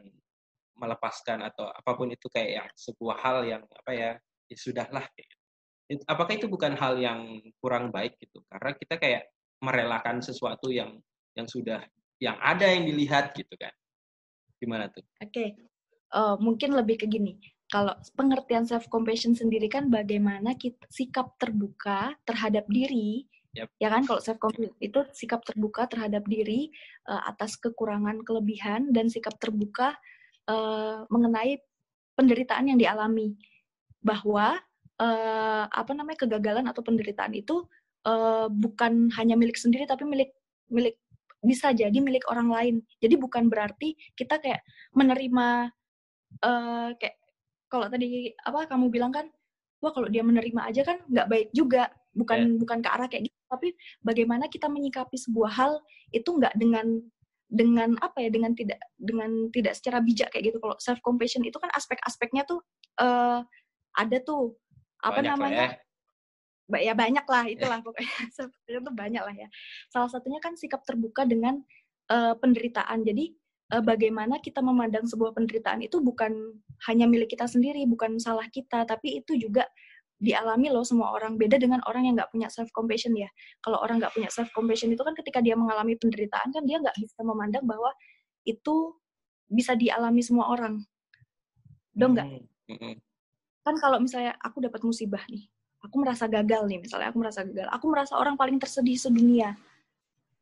[0.76, 4.10] melepaskan atau apa pun itu kayak yang sebuah hal yang apa ya,
[4.48, 5.34] ya sudahlah gitu.
[6.08, 8.40] Apakah itu bukan hal yang kurang baik gitu?
[8.48, 9.28] Karena kita kayak
[9.60, 10.96] merelakan sesuatu yang
[11.36, 11.84] yang sudah
[12.20, 13.72] yang ada yang dilihat gitu kan.
[14.56, 15.04] Gimana tuh?
[15.20, 15.28] Oke.
[15.28, 15.48] Okay.
[16.14, 17.36] Uh, mungkin lebih ke gini
[17.74, 23.66] kalau pengertian self compassion sendiri kan bagaimana kita sikap terbuka terhadap diri yep.
[23.82, 24.06] ya kan?
[24.06, 26.70] Kalau self compassion itu sikap terbuka terhadap diri
[27.10, 29.98] uh, atas kekurangan kelebihan dan sikap terbuka
[30.46, 31.58] uh, mengenai
[32.14, 33.34] penderitaan yang dialami.
[33.98, 34.54] Bahwa
[35.02, 37.66] uh, apa namanya kegagalan atau penderitaan itu
[38.06, 40.30] uh, bukan hanya milik sendiri tapi milik
[40.70, 40.94] milik
[41.42, 42.74] bisa jadi milik orang lain.
[43.02, 44.62] Jadi bukan berarti kita kayak
[44.94, 45.74] menerima
[46.38, 47.23] uh, kayak
[47.74, 49.26] kalau tadi apa kamu bilang kan
[49.82, 52.58] wah kalau dia menerima aja kan nggak baik juga bukan yeah.
[52.62, 53.68] bukan ke arah kayak gitu tapi
[54.06, 55.72] bagaimana kita menyikapi sebuah hal
[56.14, 57.02] itu nggak dengan
[57.50, 61.58] dengan apa ya dengan tidak dengan tidak secara bijak kayak gitu kalau self compassion itu
[61.58, 62.62] kan aspek-aspeknya tuh
[63.02, 63.42] uh,
[63.98, 64.54] ada tuh
[65.04, 65.66] apa banyak namanya
[66.72, 66.80] ya.
[66.80, 67.84] ya banyak lah itulah yeah.
[67.84, 69.48] pokoknya self compassion tuh banyak lah ya
[69.90, 71.60] salah satunya kan sikap terbuka dengan
[72.08, 73.34] uh, penderitaan jadi
[73.74, 76.30] uh, bagaimana kita memandang sebuah penderitaan itu bukan
[76.86, 79.66] hanya milik kita sendiri, bukan salah kita, tapi itu juga
[80.22, 81.34] dialami loh semua orang.
[81.34, 83.26] Beda dengan orang yang nggak punya self compassion ya.
[83.58, 86.94] Kalau orang nggak punya self compassion itu kan ketika dia mengalami penderitaan kan dia nggak
[86.94, 87.90] bisa memandang bahwa
[88.46, 88.94] itu
[89.50, 90.78] bisa dialami semua orang.
[91.92, 92.26] Dong nggak?
[92.70, 92.94] Mm-hmm.
[93.64, 95.50] Kan kalau misalnya aku dapat musibah nih,
[95.82, 99.58] aku merasa gagal nih misalnya aku merasa gagal, aku merasa orang paling tersedih sedunia.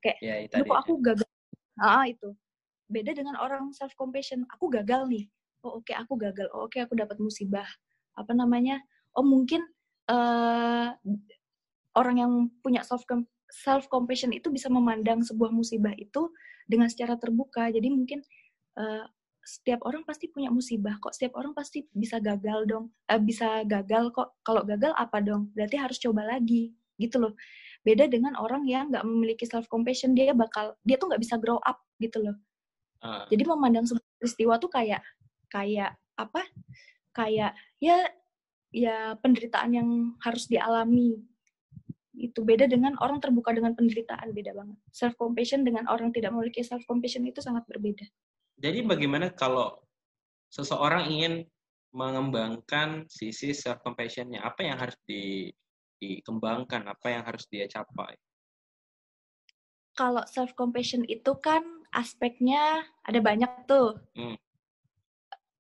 [0.03, 1.29] Kayak, ya, kok aku gagal?
[1.79, 2.35] Ah itu
[2.93, 5.25] beda dengan orang self compassion aku gagal nih.
[5.65, 6.47] Oh oke okay, aku gagal.
[6.53, 7.67] Oh oke okay, aku dapat musibah.
[8.15, 8.79] Apa namanya?
[9.17, 9.65] Oh mungkin
[10.13, 10.93] uh,
[11.97, 13.09] orang yang punya self
[13.53, 16.29] self compassion itu bisa memandang sebuah musibah itu
[16.69, 17.73] dengan secara terbuka.
[17.73, 18.21] Jadi mungkin
[18.77, 19.05] uh,
[19.43, 21.17] setiap orang pasti punya musibah kok.
[21.17, 22.93] Setiap orang pasti bisa gagal dong.
[23.09, 24.37] Uh, bisa gagal kok.
[24.45, 25.53] Kalau gagal apa dong?
[25.57, 26.73] Berarti harus coba lagi.
[27.01, 27.35] Gitu loh.
[27.83, 31.59] Beda dengan orang yang nggak memiliki self compassion dia bakal dia tuh nggak bisa grow
[31.67, 32.37] up gitu loh
[33.03, 33.27] Uh.
[33.29, 35.03] Jadi memandang sebuah peristiwa tuh kayak
[35.51, 36.43] kayak apa?
[37.13, 37.99] Kayak ya
[38.73, 39.89] ya penderitaan yang
[40.23, 41.21] harus dialami.
[42.15, 44.79] Itu beda dengan orang terbuka dengan penderitaan beda banget.
[44.95, 48.07] Self compassion dengan orang tidak memiliki self compassion itu sangat berbeda.
[48.63, 49.83] Jadi bagaimana kalau
[50.53, 51.43] seseorang ingin
[51.93, 55.53] mengembangkan sisi self compassionnya apa yang harus di,
[56.01, 58.17] dikembangkan apa yang harus dia capai
[59.93, 64.01] kalau self compassion itu kan aspeknya ada banyak tuh.
[64.17, 64.37] Hmm.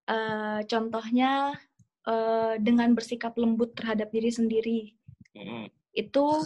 [0.02, 1.54] Uh, contohnya
[2.08, 4.80] uh, dengan bersikap lembut terhadap diri sendiri.
[5.36, 5.68] Hmm.
[5.92, 6.42] Itu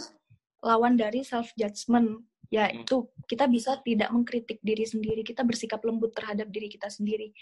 [0.61, 2.21] lawan dari self judgment.
[2.47, 3.27] Yaitu hmm.
[3.27, 7.35] kita bisa tidak mengkritik diri sendiri, kita bersikap lembut terhadap diri kita sendiri.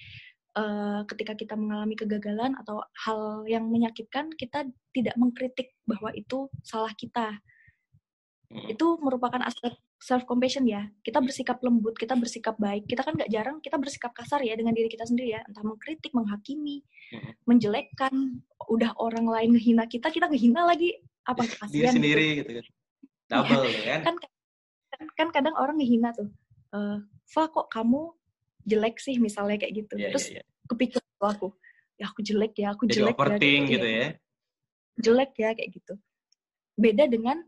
[0.55, 4.63] Uh, ketika kita mengalami kegagalan atau hal yang menyakitkan, kita
[4.95, 7.37] tidak mengkritik bahwa itu salah kita.
[8.49, 8.65] Hmm.
[8.71, 10.87] Itu merupakan aspek self compassion ya.
[11.01, 12.85] Kita bersikap lembut kita bersikap baik.
[12.85, 15.41] Kita kan nggak jarang kita bersikap kasar ya dengan diri kita sendiri ya.
[15.47, 16.83] Entah mengkritik menghakimi
[17.47, 20.95] menjelekkan udah orang lain ngehina kita kita ngehina lagi.
[21.25, 21.95] Apa kasihan diri gitu.
[21.97, 22.73] sendiri gitu, gitu kan.
[23.25, 24.15] Double ya, kan?
[24.93, 26.29] kan kan kadang orang ngehina tuh.
[26.69, 28.13] Uh, Fa kok kamu
[28.69, 29.17] jelek sih?
[29.17, 29.97] misalnya kayak gitu.
[29.97, 30.67] Yeah, terus yeah, yeah.
[30.69, 31.49] kepikir aku
[31.95, 34.07] ya aku jelek ya aku jelek ya, gitu, gitu ya.
[34.99, 35.93] jelek ya kayak gitu.
[36.75, 37.39] Beda dengan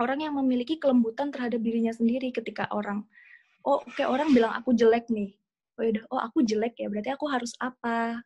[0.00, 3.04] orang yang memiliki kelembutan terhadap dirinya sendiri ketika orang
[3.66, 5.34] oh okay, orang bilang aku jelek nih.
[5.76, 8.22] Oh yaudah oh aku jelek ya berarti aku harus apa?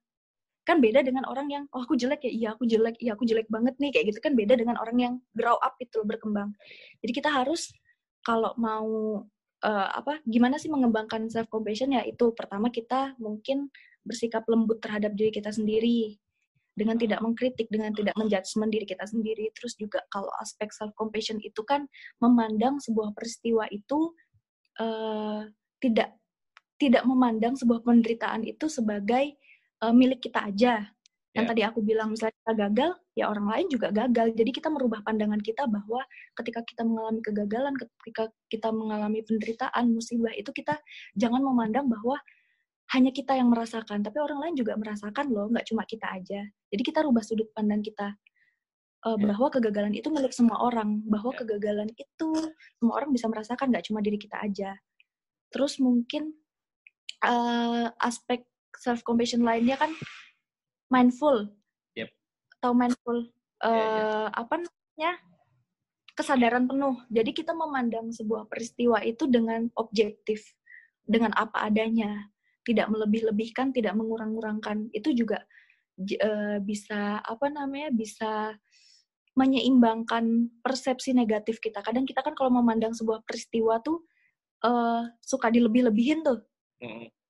[0.68, 3.48] Kan beda dengan orang yang oh aku jelek ya iya aku jelek iya aku jelek
[3.48, 4.20] banget nih kayak gitu.
[4.22, 6.52] Kan beda dengan orang yang grow up itu berkembang.
[7.00, 7.72] Jadi kita harus
[8.22, 9.24] kalau mau
[9.64, 12.04] uh, apa gimana sih mengembangkan self compassion ya?
[12.04, 13.72] Itu pertama kita mungkin
[14.04, 16.19] bersikap lembut terhadap diri kita sendiri
[16.80, 19.52] dengan tidak mengkritik, dengan tidak menjudgment diri kita sendiri.
[19.52, 21.84] Terus juga kalau aspek self compassion itu kan
[22.24, 24.16] memandang sebuah peristiwa itu
[24.80, 25.44] uh,
[25.84, 26.16] tidak
[26.80, 29.36] tidak memandang sebuah penderitaan itu sebagai
[29.84, 30.88] uh, milik kita aja.
[31.30, 31.52] yang yeah.
[31.54, 35.38] tadi aku bilang misalnya kita gagal ya orang lain juga gagal jadi kita merubah pandangan
[35.38, 36.02] kita bahwa
[36.34, 40.74] ketika kita mengalami kegagalan ketika kita mengalami penderitaan musibah itu kita
[41.14, 42.18] jangan memandang bahwa
[42.90, 46.82] hanya kita yang merasakan tapi orang lain juga merasakan loh nggak cuma kita aja jadi
[46.82, 48.14] kita rubah sudut pandang kita
[49.06, 51.38] uh, bahwa kegagalan itu milik semua orang bahwa yeah.
[51.42, 52.28] kegagalan itu
[52.82, 54.74] semua orang bisa merasakan nggak cuma diri kita aja
[55.54, 56.34] terus mungkin
[57.24, 58.44] uh, aspek
[58.80, 59.92] self compassion lainnya kan
[60.92, 61.48] mindful.
[61.94, 62.10] Yep.
[62.60, 63.18] Atau mindful
[63.64, 64.26] uh, yeah, yeah.
[64.34, 65.12] apa namanya?
[66.10, 67.00] kesadaran penuh.
[67.08, 70.52] Jadi kita memandang sebuah peristiwa itu dengan objektif,
[71.00, 72.28] dengan apa adanya,
[72.66, 74.92] tidak melebih-lebihkan, tidak mengurang-urangkan.
[74.92, 75.42] Itu juga
[76.00, 77.90] uh, bisa apa namanya?
[77.92, 78.54] bisa
[79.38, 81.80] menyeimbangkan persepsi negatif kita.
[81.80, 84.04] Kadang kita kan kalau memandang sebuah peristiwa tuh
[84.66, 86.40] uh, suka dilebih-lebihin tuh.
[86.82, 87.20] Mm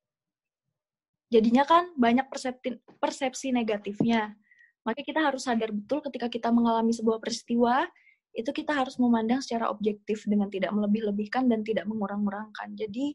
[1.31, 4.35] jadinya kan banyak persepsi, persepsi negatifnya.
[4.83, 7.87] Maka kita harus sadar betul ketika kita mengalami sebuah peristiwa,
[8.35, 12.75] itu kita harus memandang secara objektif dengan tidak melebih-lebihkan dan tidak mengurang-urangkan.
[12.75, 13.15] Jadi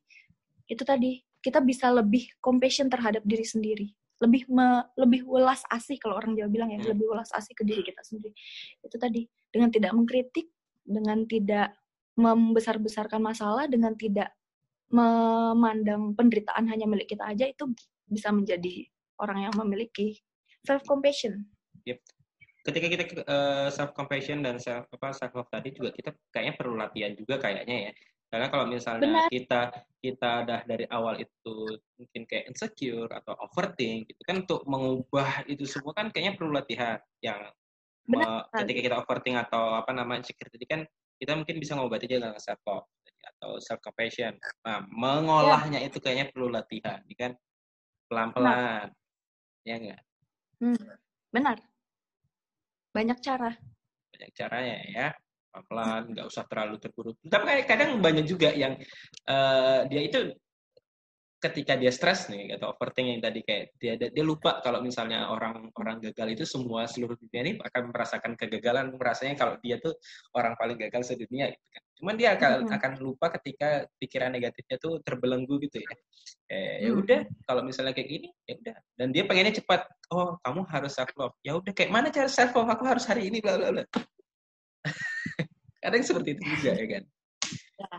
[0.72, 6.18] itu tadi kita bisa lebih compassion terhadap diri sendiri, lebih me, lebih welas asih kalau
[6.18, 6.90] orang Jawa bilang ya, hmm.
[6.98, 8.34] lebih welas asih ke diri kita sendiri.
[8.82, 10.50] Itu tadi dengan tidak mengkritik,
[10.82, 11.78] dengan tidak
[12.18, 14.34] membesar-besarkan masalah, dengan tidak
[14.90, 17.70] memandang penderitaan hanya milik kita aja itu
[18.06, 18.86] bisa menjadi
[19.22, 20.18] orang yang memiliki
[20.66, 21.46] self compassion.
[21.86, 22.02] Yep.
[22.66, 26.54] Ketika kita uh, eh, self compassion dan self apa self love tadi juga kita kayaknya
[26.58, 27.94] perlu latihan juga kayaknya ya.
[28.36, 29.28] Karena kalau misalnya Benar.
[29.32, 29.62] kita
[30.04, 31.56] kita dah dari awal itu
[31.96, 37.00] mungkin kayak insecure atau overthink itu kan untuk mengubah itu semua kan kayaknya perlu latihan
[37.24, 37.48] yang
[38.12, 38.22] me,
[38.62, 40.84] ketika kita overthink atau apa namanya insecure tadi kan
[41.16, 42.86] kita mungkin bisa ngobati aja dengan self love
[43.40, 44.36] atau self compassion.
[44.68, 45.88] Nah, mengolahnya ya.
[45.90, 47.32] itu kayaknya perlu latihan, ya kan?
[48.10, 48.94] pelan-pelan
[49.66, 50.02] ya enggak
[50.62, 50.86] hmm,
[51.34, 51.58] benar
[52.94, 53.52] banyak cara
[54.14, 55.08] banyak caranya ya
[55.56, 58.76] pelan-pelan nggak usah terlalu terburu tapi kadang banyak juga yang
[59.32, 60.36] uh, dia itu
[61.46, 66.02] ketika dia stres nih atau overthinking tadi kayak dia dia lupa kalau misalnya orang orang
[66.02, 68.96] gagal itu semua seluruh dunia ini akan merasakan kegagalan.
[68.98, 69.94] Merasanya kalau dia tuh
[70.34, 71.84] orang paling gagal sedunia gitu kan.
[72.02, 72.78] Cuman dia akan mm-hmm.
[72.82, 75.94] akan lupa ketika pikiran negatifnya tuh terbelenggu gitu ya.
[76.50, 78.76] Eh, ya udah kalau misalnya kayak gini ya udah.
[78.98, 82.54] Dan dia pengennya cepat oh kamu harus self love ya udah kayak mana cara self
[82.58, 83.86] love aku harus hari ini bla bla bla
[85.84, 87.04] kadang seperti itu juga ya kan
[87.78, 87.98] ya.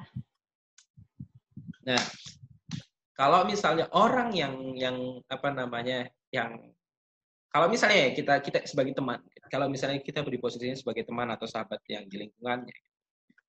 [1.86, 2.02] nah
[3.16, 4.96] kalau misalnya orang yang yang
[5.32, 6.76] apa namanya yang
[7.48, 9.16] kalau misalnya kita kita sebagai teman,
[9.48, 12.76] kalau misalnya kita beri posisinya sebagai teman atau sahabat yang di lingkungannya,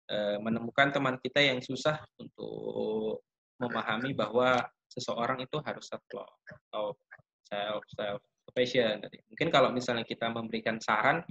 [0.07, 3.27] eh, menemukan teman kita yang susah untuk
[3.59, 6.95] memahami bahwa seseorang itu harus self love atau
[7.51, 8.21] self self.
[9.27, 11.21] Mungkin kalau misalnya kita memberikan saran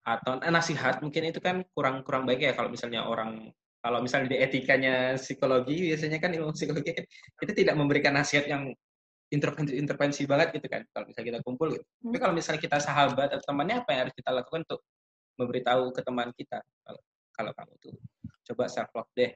[0.00, 4.38] atau nasihat, mungkin itu kan kurang kurang baik ya kalau misalnya orang kalau misalnya di
[4.40, 6.92] etikanya psikologi biasanya kan ilmu psikologi
[7.40, 8.68] kita tidak memberikan nasihat yang
[9.30, 11.84] intervensi intervensi banget gitu kan kalau misalnya kita kumpul gitu.
[11.84, 12.12] Hmm.
[12.12, 14.80] Tapi kalau misalnya kita sahabat atau temannya apa yang harus kita lakukan untuk
[15.40, 17.00] memberitahu ke teman kita kalau
[17.32, 17.94] kalau kamu tuh
[18.52, 19.32] coba self love deh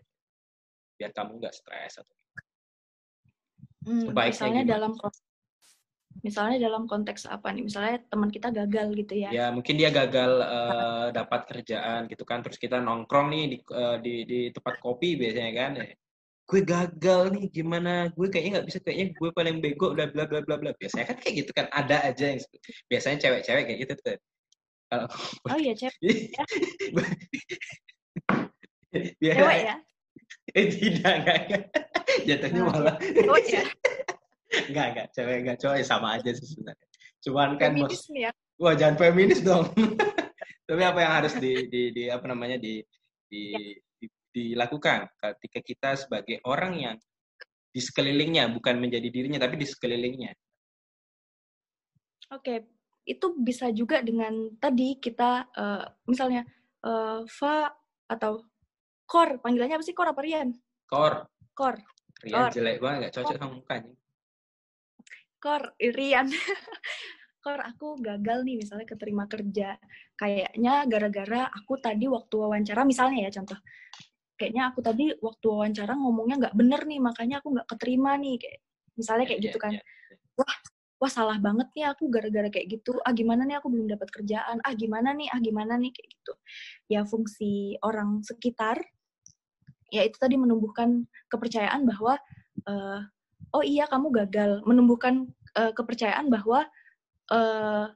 [1.00, 2.14] biar kamu nggak stres atau
[3.88, 4.72] hmm, misalnya gimana?
[4.76, 4.92] dalam
[6.22, 7.66] misalnya dalam konteks apa nih?
[7.66, 9.30] Misalnya teman kita gagal gitu ya.
[9.32, 12.44] Ya mungkin dia gagal uh, dapat kerjaan gitu kan.
[12.44, 15.96] Terus kita nongkrong nih di uh, di, di tempat kopi biasanya kan eh,
[16.44, 18.12] gue gagal nih gimana?
[18.14, 20.70] Gue kayaknya nggak bisa kayaknya gue paling bego bla bla bla bla bla.
[20.76, 21.66] Biasanya kan kayak gitu kan.
[21.74, 22.40] Ada aja yang
[22.86, 24.20] biasanya cewek-cewek kayak gitu tuh
[24.94, 25.06] kalau
[25.50, 25.98] oh iya cewek
[29.18, 29.34] ya.
[29.34, 29.76] cewek ya?
[30.54, 31.62] Eh, tidak enggak, enggak.
[32.28, 32.94] jatuhnya oh, malah
[33.26, 33.64] oh, ya.
[34.70, 35.06] Enggak, enggak.
[35.14, 36.86] Cewek enggak cowok ya sama aja sih sebenarnya.
[37.24, 38.30] Cuman kan feminis ya.
[38.60, 39.66] Wah, jangan feminis dong.
[40.68, 42.80] Tapi apa yang harus di, di, di apa namanya di,
[43.28, 43.58] di, ya.
[44.00, 46.96] di dilakukan ketika kita sebagai orang yang
[47.70, 50.34] di sekelilingnya bukan menjadi dirinya tapi di sekelilingnya.
[52.34, 52.66] Oke,
[53.06, 56.42] itu bisa juga dengan tadi kita uh, misalnya
[56.82, 57.70] uh, Fa
[58.10, 58.42] atau
[59.04, 60.50] Kor, panggilannya apa sih Kor apa Rian?
[60.88, 61.28] Kor.
[61.52, 61.76] Kor.
[62.24, 62.52] Rian Kor.
[62.56, 63.92] jelek banget, gak cocok sama mukanya.
[65.44, 66.32] Kor, Irian,
[67.44, 69.76] Kor aku gagal nih misalnya keterima kerja.
[70.16, 73.60] Kayaknya gara-gara aku tadi waktu wawancara, misalnya ya contoh,
[74.40, 78.40] kayaknya aku tadi waktu wawancara ngomongnya nggak bener nih, makanya aku nggak keterima nih.
[78.40, 78.58] Kayak,
[78.96, 79.72] misalnya kayak yeah, gitu kan.
[79.76, 80.40] Yeah, yeah.
[80.40, 80.56] Wah,
[81.04, 82.96] wah salah banget nih aku gara-gara kayak gitu.
[83.04, 84.64] Ah gimana nih aku belum dapat kerjaan.
[84.64, 86.32] Ah gimana nih, ah gimana nih kayak gitu.
[86.88, 88.80] Ya fungsi orang sekitar
[89.92, 92.16] ya itu tadi menumbuhkan kepercayaan bahwa
[92.64, 93.04] uh,
[93.54, 96.66] oh iya kamu gagal menumbuhkan uh, kepercayaan bahwa
[97.30, 97.86] uh,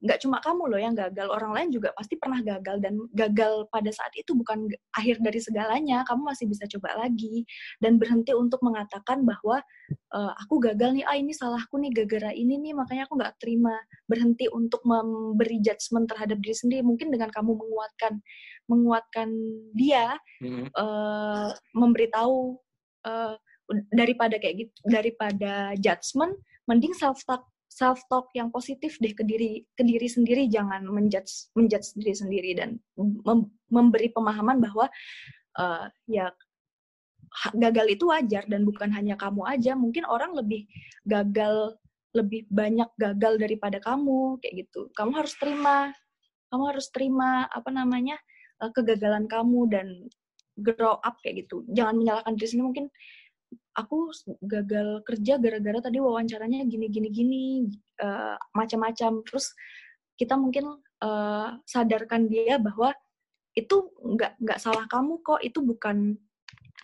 [0.00, 3.92] nggak cuma kamu loh yang gagal, orang lain juga pasti pernah gagal dan gagal pada
[3.92, 4.64] saat itu bukan
[4.96, 6.00] akhir dari segalanya.
[6.08, 7.44] Kamu masih bisa coba lagi
[7.84, 9.60] dan berhenti untuk mengatakan bahwa
[9.92, 13.76] e, aku gagal nih, ah ini salahku nih gara-gara ini nih, makanya aku nggak terima.
[14.08, 16.80] Berhenti untuk memberi judgement terhadap diri sendiri.
[16.80, 18.24] Mungkin dengan kamu menguatkan
[18.72, 19.28] menguatkan
[19.76, 20.72] dia, mm-hmm.
[20.80, 22.56] uh, memberitahu
[23.04, 23.36] uh,
[23.94, 26.34] daripada kayak gitu, daripada judgement,
[26.66, 30.50] mending self talk self talk yang positif deh ke diri ke diri sendiri.
[30.50, 34.90] Jangan menjudge menjudge diri sendiri dan mem memberi pemahaman bahwa
[35.54, 36.34] uh, ya
[37.54, 39.78] gagal itu wajar dan bukan hanya kamu aja.
[39.78, 40.66] Mungkin orang lebih
[41.06, 41.78] gagal
[42.10, 44.90] lebih banyak gagal daripada kamu kayak gitu.
[44.98, 45.94] Kamu harus terima
[46.50, 48.18] kamu harus terima apa namanya
[48.58, 49.86] uh, kegagalan kamu dan
[50.58, 51.62] grow up kayak gitu.
[51.70, 52.66] Jangan menyalahkan diri sendiri.
[52.66, 52.86] Mungkin
[53.74, 54.10] aku
[54.42, 57.42] gagal kerja gara-gara tadi wawancaranya gini gini gini
[58.02, 59.22] uh, macam-macam.
[59.22, 59.54] Terus
[60.18, 62.92] kita mungkin uh, sadarkan dia bahwa
[63.54, 66.18] itu nggak nggak salah kamu kok itu bukan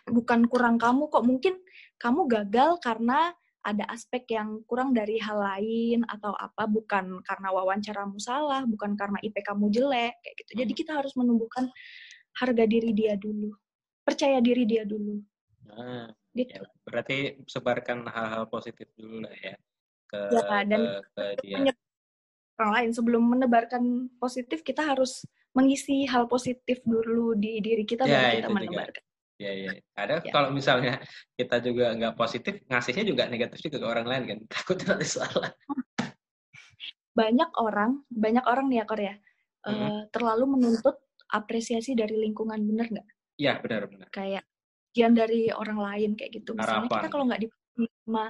[0.06, 1.24] bukan kurang kamu kok.
[1.26, 1.54] Mungkin
[1.98, 3.34] kamu gagal karena
[3.66, 9.18] ada aspek yang kurang dari hal lain atau apa bukan karena wawancaramu salah bukan karena
[9.26, 10.50] IP kamu jelek kayak gitu.
[10.62, 10.80] Jadi hmm.
[10.86, 11.66] kita harus menumbuhkan
[12.38, 13.50] harga diri dia dulu.
[14.06, 15.18] Percaya diri dia dulu.
[15.66, 16.52] Nah gitu.
[16.60, 19.56] Ya, berarti sebarkan hal-hal positif dulu lah ya
[20.06, 21.56] ke, ya, dan ke, ke dia.
[22.56, 28.32] Orang lain sebelum menebarkan positif kita harus mengisi hal positif dulu di diri kita ya,
[28.32, 29.04] baru kita menebarkan.
[29.36, 29.70] Ya, ya.
[29.92, 30.32] Ada ya.
[30.32, 30.96] kalau misalnya
[31.36, 34.38] kita juga nggak positif, ngasihnya juga negatif juga ke orang lain kan.
[34.52, 35.52] Takut nanti salah.
[37.12, 39.14] Banyak orang, banyak orang nih ya Korea,
[39.64, 39.72] hmm.
[39.72, 40.96] uh, terlalu menuntut
[41.32, 43.08] apresiasi dari lingkungan, bener nggak?
[43.36, 44.08] Iya, benar-benar.
[44.12, 44.44] Kayak
[44.96, 46.56] pujian dari orang lain kayak gitu.
[46.56, 46.96] Misalnya Harapan.
[47.04, 48.24] kita kalau nggak dipuji sama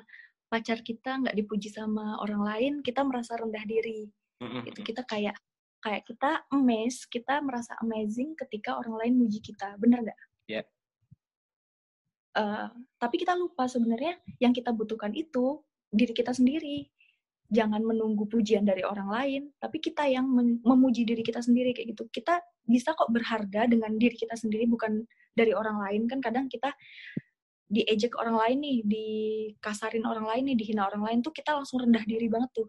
[0.51, 4.11] pacar kita, nggak dipuji sama orang lain, kita merasa rendah diri.
[4.43, 4.63] Mm-hmm.
[4.75, 5.39] Itu kita kayak
[5.79, 10.19] kayak kita amazed, kita merasa amazing ketika orang lain muji kita, bener nggak?
[10.51, 10.67] Yeah.
[12.35, 12.67] Uh,
[12.99, 15.63] tapi kita lupa sebenarnya yang kita butuhkan itu
[15.95, 16.91] diri kita sendiri.
[17.47, 20.27] Jangan menunggu pujian dari orang lain, tapi kita yang
[20.67, 22.11] memuji diri kita sendiri kayak gitu.
[22.11, 26.75] Kita bisa kok berharga dengan diri kita sendiri, bukan dari orang lain kan kadang kita
[27.71, 32.03] diejek orang lain nih, dikasarin orang lain nih, dihina orang lain tuh kita langsung rendah
[32.03, 32.69] diri banget tuh.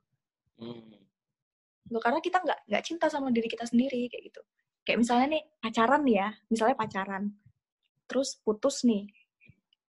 [0.61, 0.93] Hmm.
[1.89, 4.41] Loh, karena kita nggak nggak cinta sama diri kita sendiri kayak gitu.
[4.85, 7.23] Kayak misalnya nih pacaran ya, misalnya pacaran,
[8.09, 9.05] terus putus nih,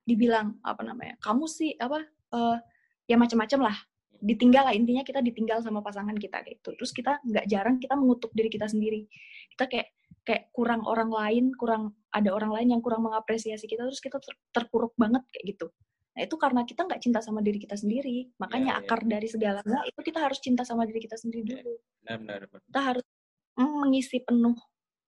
[0.04, 2.04] dibilang apa namanya, kamu sih apa
[2.36, 2.58] uh,
[3.08, 3.78] ya macam-macam lah,
[4.24, 6.72] ditinggal lah intinya kita ditinggal sama pasangan kita kayak gitu.
[6.80, 9.04] Terus kita nggak jarang kita mengutuk diri kita sendiri.
[9.52, 9.88] Kita kayak
[10.24, 14.34] kayak kurang orang lain, kurang ada orang lain yang kurang mengapresiasi kita, terus kita ter,
[14.56, 15.68] terpuruk banget kayak gitu.
[16.16, 18.32] Nah itu karena kita nggak cinta sama diri kita sendiri.
[18.40, 18.86] Makanya ya, ya.
[18.88, 21.74] akar dari segalanya itu kita harus cinta sama diri kita sendiri iya, dulu.
[22.08, 22.62] Ya, benar, benar.
[22.64, 23.06] Kita harus
[23.60, 24.58] mengisi penuh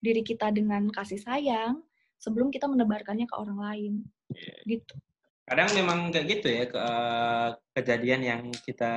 [0.04, 1.80] diri kita dengan kasih sayang
[2.20, 3.94] sebelum kita menebarkannya ke orang lain.
[4.36, 4.56] Ya.
[4.68, 4.96] Gitu.
[5.46, 6.86] Kadang memang kayak gitu ya ke,
[7.78, 8.94] kejadian yang kita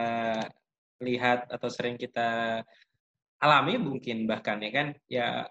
[1.05, 2.61] lihat atau sering kita
[3.39, 5.47] alami mungkin bahkan ya kan ya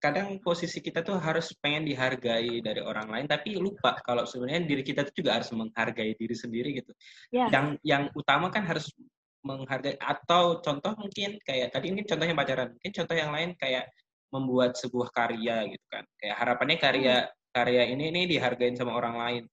[0.00, 4.82] kadang posisi kita tuh harus pengen dihargai dari orang lain tapi lupa kalau sebenarnya diri
[4.84, 6.92] kita tuh juga harus menghargai diri sendiri gitu.
[7.32, 7.48] Yeah.
[7.48, 8.92] Yang yang utama kan harus
[9.40, 13.88] menghargai atau contoh mungkin kayak tadi ini contohnya pacaran, mungkin contoh yang lain kayak
[14.34, 16.04] membuat sebuah karya gitu kan.
[16.20, 17.52] Kayak harapannya karya hmm.
[17.56, 19.44] karya ini ini dihargain sama orang lain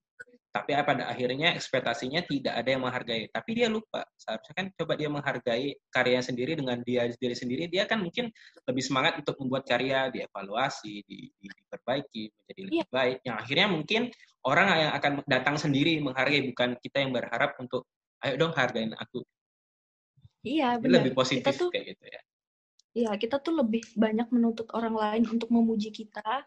[0.58, 3.30] tapi pada akhirnya ekspektasinya tidak ada yang menghargai.
[3.30, 4.02] Tapi dia lupa.
[4.17, 8.34] Seharusnya kan coba dia menghargai karya sendiri dengan dia sendiri sendiri dia kan mungkin
[8.65, 12.89] lebih semangat untuk membuat karya dievaluasi di, di, diperbaiki menjadi lebih yeah.
[12.89, 13.17] baik.
[13.22, 14.02] Yang akhirnya mungkin
[14.50, 17.86] orang yang akan datang sendiri menghargai bukan kita yang berharap untuk
[18.26, 19.22] ayo dong hargain aku.
[20.41, 21.06] Iya benar.
[21.06, 22.22] lebih positif kita tuh, kayak gitu ya.
[22.98, 26.41] Iya, kita tuh lebih banyak menuntut orang lain untuk memuji kita,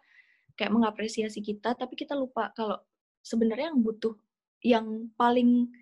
[0.58, 2.80] kayak mengapresiasi kita, tapi kita lupa kalau
[3.20, 4.14] sebenarnya yang butuh
[4.60, 5.72] yang paling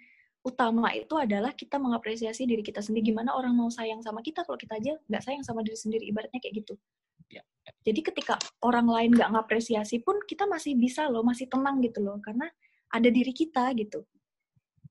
[0.46, 3.12] utama itu adalah kita mengapresiasi diri kita sendiri.
[3.12, 6.38] Gimana orang mau sayang sama kita kalau kita aja nggak sayang sama diri sendiri, ibaratnya
[6.40, 6.74] kayak gitu.
[7.28, 7.42] Ya.
[7.84, 12.16] Jadi ketika orang lain nggak ngapresiasi pun kita masih bisa loh, masih tenang gitu loh,
[12.24, 12.48] karena
[12.88, 14.06] ada diri kita gitu.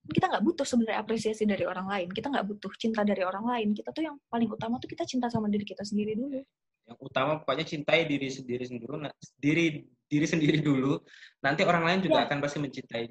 [0.07, 3.67] Kita nggak butuh sebenarnya apresiasi dari orang lain, kita nggak butuh cinta dari orang lain.
[3.75, 6.39] Kita tuh yang paling utama tuh kita cinta sama diri kita sendiri dulu.
[6.87, 8.95] Yang utama pokoknya cintai diri sendiri sendiri,
[9.35, 9.65] diri
[10.07, 11.03] diri sendiri dulu,
[11.43, 12.31] nanti orang lain juga ya.
[12.31, 13.05] akan pasti mencintai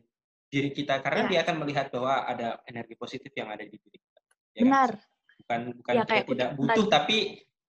[0.49, 1.29] diri kita karena ya.
[1.29, 4.21] dia akan melihat bahwa ada energi positif yang ada di diri kita.
[4.57, 4.91] Ya Benar.
[4.97, 5.05] Kan?
[5.37, 6.95] Bukan bukan ya, kita tidak butuh tadi.
[6.97, 7.19] tapi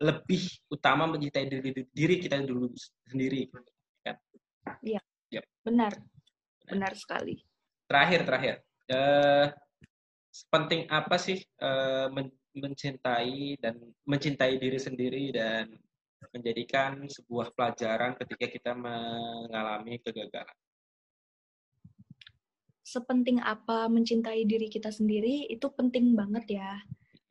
[0.02, 2.74] lebih utama mencintai diri diri kita dulu
[3.06, 3.62] sendiri kan.
[4.82, 5.02] Iya.
[5.30, 5.44] Yep.
[5.62, 5.92] Benar.
[6.66, 7.38] Benar sekali.
[7.86, 8.54] Terakhir terakhir.
[8.90, 9.46] Uh,
[10.50, 15.72] penting apa sih uh, men mencintai dan mencintai diri sendiri dan
[16.30, 20.54] menjadikan sebuah pelajaran ketika kita mengalami kegagalan?
[22.82, 26.78] Sepenting apa mencintai diri kita sendiri itu penting banget ya.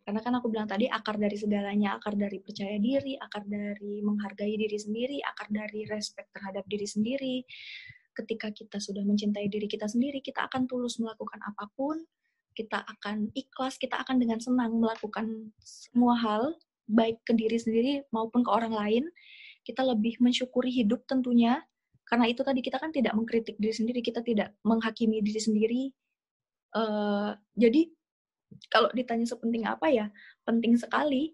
[0.01, 4.57] Karena kan aku bilang tadi akar dari segalanya, akar dari percaya diri, akar dari menghargai
[4.57, 7.35] diri sendiri, akar dari respect terhadap diri sendiri.
[8.11, 12.01] Ketika kita sudah mencintai diri kita sendiri, kita akan tulus melakukan apa pun,
[12.57, 16.57] kita akan ikhlas, kita akan dengan senang melakukan semua hal
[16.91, 19.03] baik ke diri sendiri maupun ke orang lain.
[19.63, 21.63] Kita lebih mensyukuri hidup tentunya,
[22.05, 25.83] karena itu tadi kita kan tidak mengkritik diri sendiri, kita tidak menghakimi diri sendiri.
[26.75, 27.87] Uh, jadi
[28.67, 30.05] kalau ditanya sepenting apa ya,
[30.43, 31.31] penting sekali.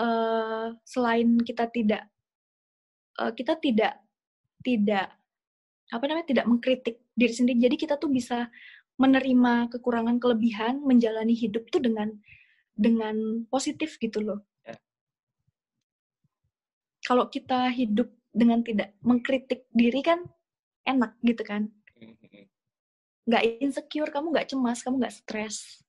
[0.00, 2.08] Uh, selain kita tidak,
[3.20, 4.00] uh, kita tidak
[4.64, 5.12] tidak
[5.90, 7.58] apa namanya tidak mengkritik diri sendiri.
[7.58, 8.48] Jadi kita tuh bisa
[8.96, 12.12] menerima kekurangan kelebihan, menjalani hidup tuh dengan
[12.76, 14.49] dengan positif gitu loh
[17.10, 20.22] kalau kita hidup dengan tidak mengkritik diri kan
[20.86, 21.66] enak gitu kan.
[23.26, 25.82] Nggak insecure kamu nggak cemas kamu nggak stres.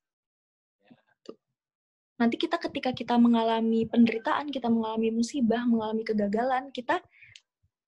[2.18, 6.98] Nanti kita ketika kita mengalami penderitaan kita mengalami musibah mengalami kegagalan kita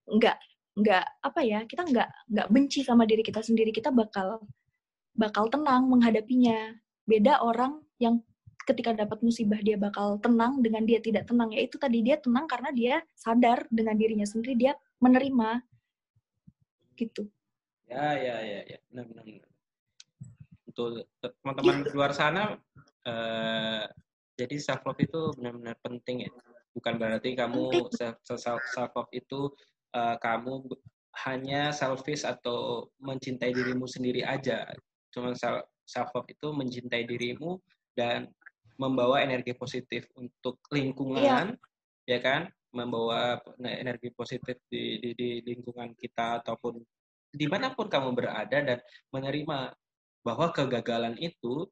[0.07, 0.39] nggak
[0.78, 4.47] nggak apa ya kita nggak nggak benci sama diri kita sendiri kita bakal
[5.18, 6.70] bakal tenang menghadapinya.
[7.03, 8.22] Beda orang yang
[8.65, 11.53] ketika dapat musibah dia bakal tenang dengan dia tidak tenang.
[11.53, 15.61] Ya itu tadi dia tenang karena dia sadar dengan dirinya sendiri dia menerima.
[16.97, 17.29] Gitu.
[17.89, 18.79] Ya ya ya ya.
[18.91, 19.51] Benar benar, benar.
[20.75, 22.59] untuk teman-teman di luar sana
[23.07, 23.87] uh,
[24.35, 26.33] jadi self love itu benar-benar penting ya.
[26.75, 28.19] Bukan berarti kamu self
[28.67, 29.55] self love itu
[29.95, 30.67] uh, kamu
[31.23, 34.67] hanya selfish atau mencintai dirimu sendiri aja.
[35.15, 37.62] Cuma self love itu mencintai dirimu
[37.95, 38.27] dan
[38.81, 42.09] membawa energi positif untuk lingkungan, yeah.
[42.09, 42.51] ya kan?
[42.75, 46.83] Membawa energi positif di, di, di lingkungan kita ataupun
[47.35, 48.79] di mana pun kamu berada dan
[49.11, 49.75] menerima
[50.22, 51.66] bahwa kegagalan itu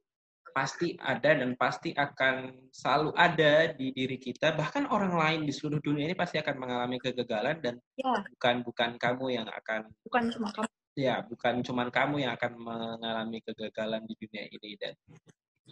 [0.52, 5.80] pasti ada dan pasti akan selalu ada di diri kita bahkan orang lain di seluruh
[5.80, 8.20] dunia ini pasti akan mengalami kegagalan dan ya.
[8.36, 13.40] bukan bukan kamu yang akan bukan cuma kamu ya bukan cuma kamu yang akan mengalami
[13.40, 14.94] kegagalan di dunia ini dan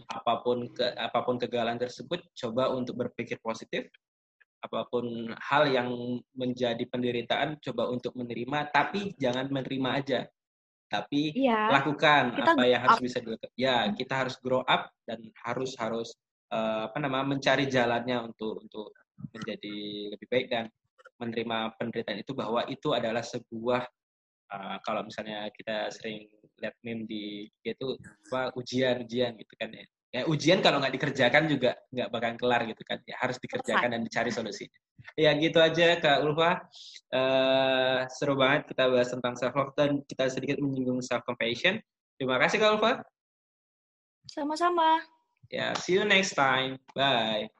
[0.06, 3.90] apa pun ke apa pun kegagalan tersebut coba untuk berpikir positif.
[4.60, 5.88] Apa pun hal yang
[6.36, 10.20] menjadi penderitaan coba untuk menerima tapi jangan menerima aja.
[10.90, 13.04] Tapi ya, lakukan kita apa yang harus up.
[13.06, 16.18] bisa dilakukan ya kita harus grow up dan harus harus
[16.50, 18.90] uh, apa namanya mencari jalannya untuk untuk
[19.30, 19.76] menjadi
[20.10, 20.66] lebih baik dan
[21.22, 23.86] menerima penderitaan itu bahwa itu adalah sebuah
[24.50, 26.26] uh, kalau misalnya kita sering
[26.60, 27.96] lihat meme di itu
[28.30, 29.84] apa ujian ujian gitu kan ya.
[30.10, 34.02] Ya ujian kalau nggak dikerjakan juga nggak bakal kelar gitu kan ya harus dikerjakan dan
[34.02, 34.78] dicari solusinya.
[35.14, 36.66] Ya gitu aja kak Ulfa.
[37.10, 41.78] Uh, seru banget kita bahas tentang self love dan kita sedikit menyinggung self compassion
[42.18, 42.92] terima kasih kak Ulfa.
[44.28, 45.00] Sama-sama.
[45.50, 46.78] Ya see you next time.
[46.94, 47.50] Bye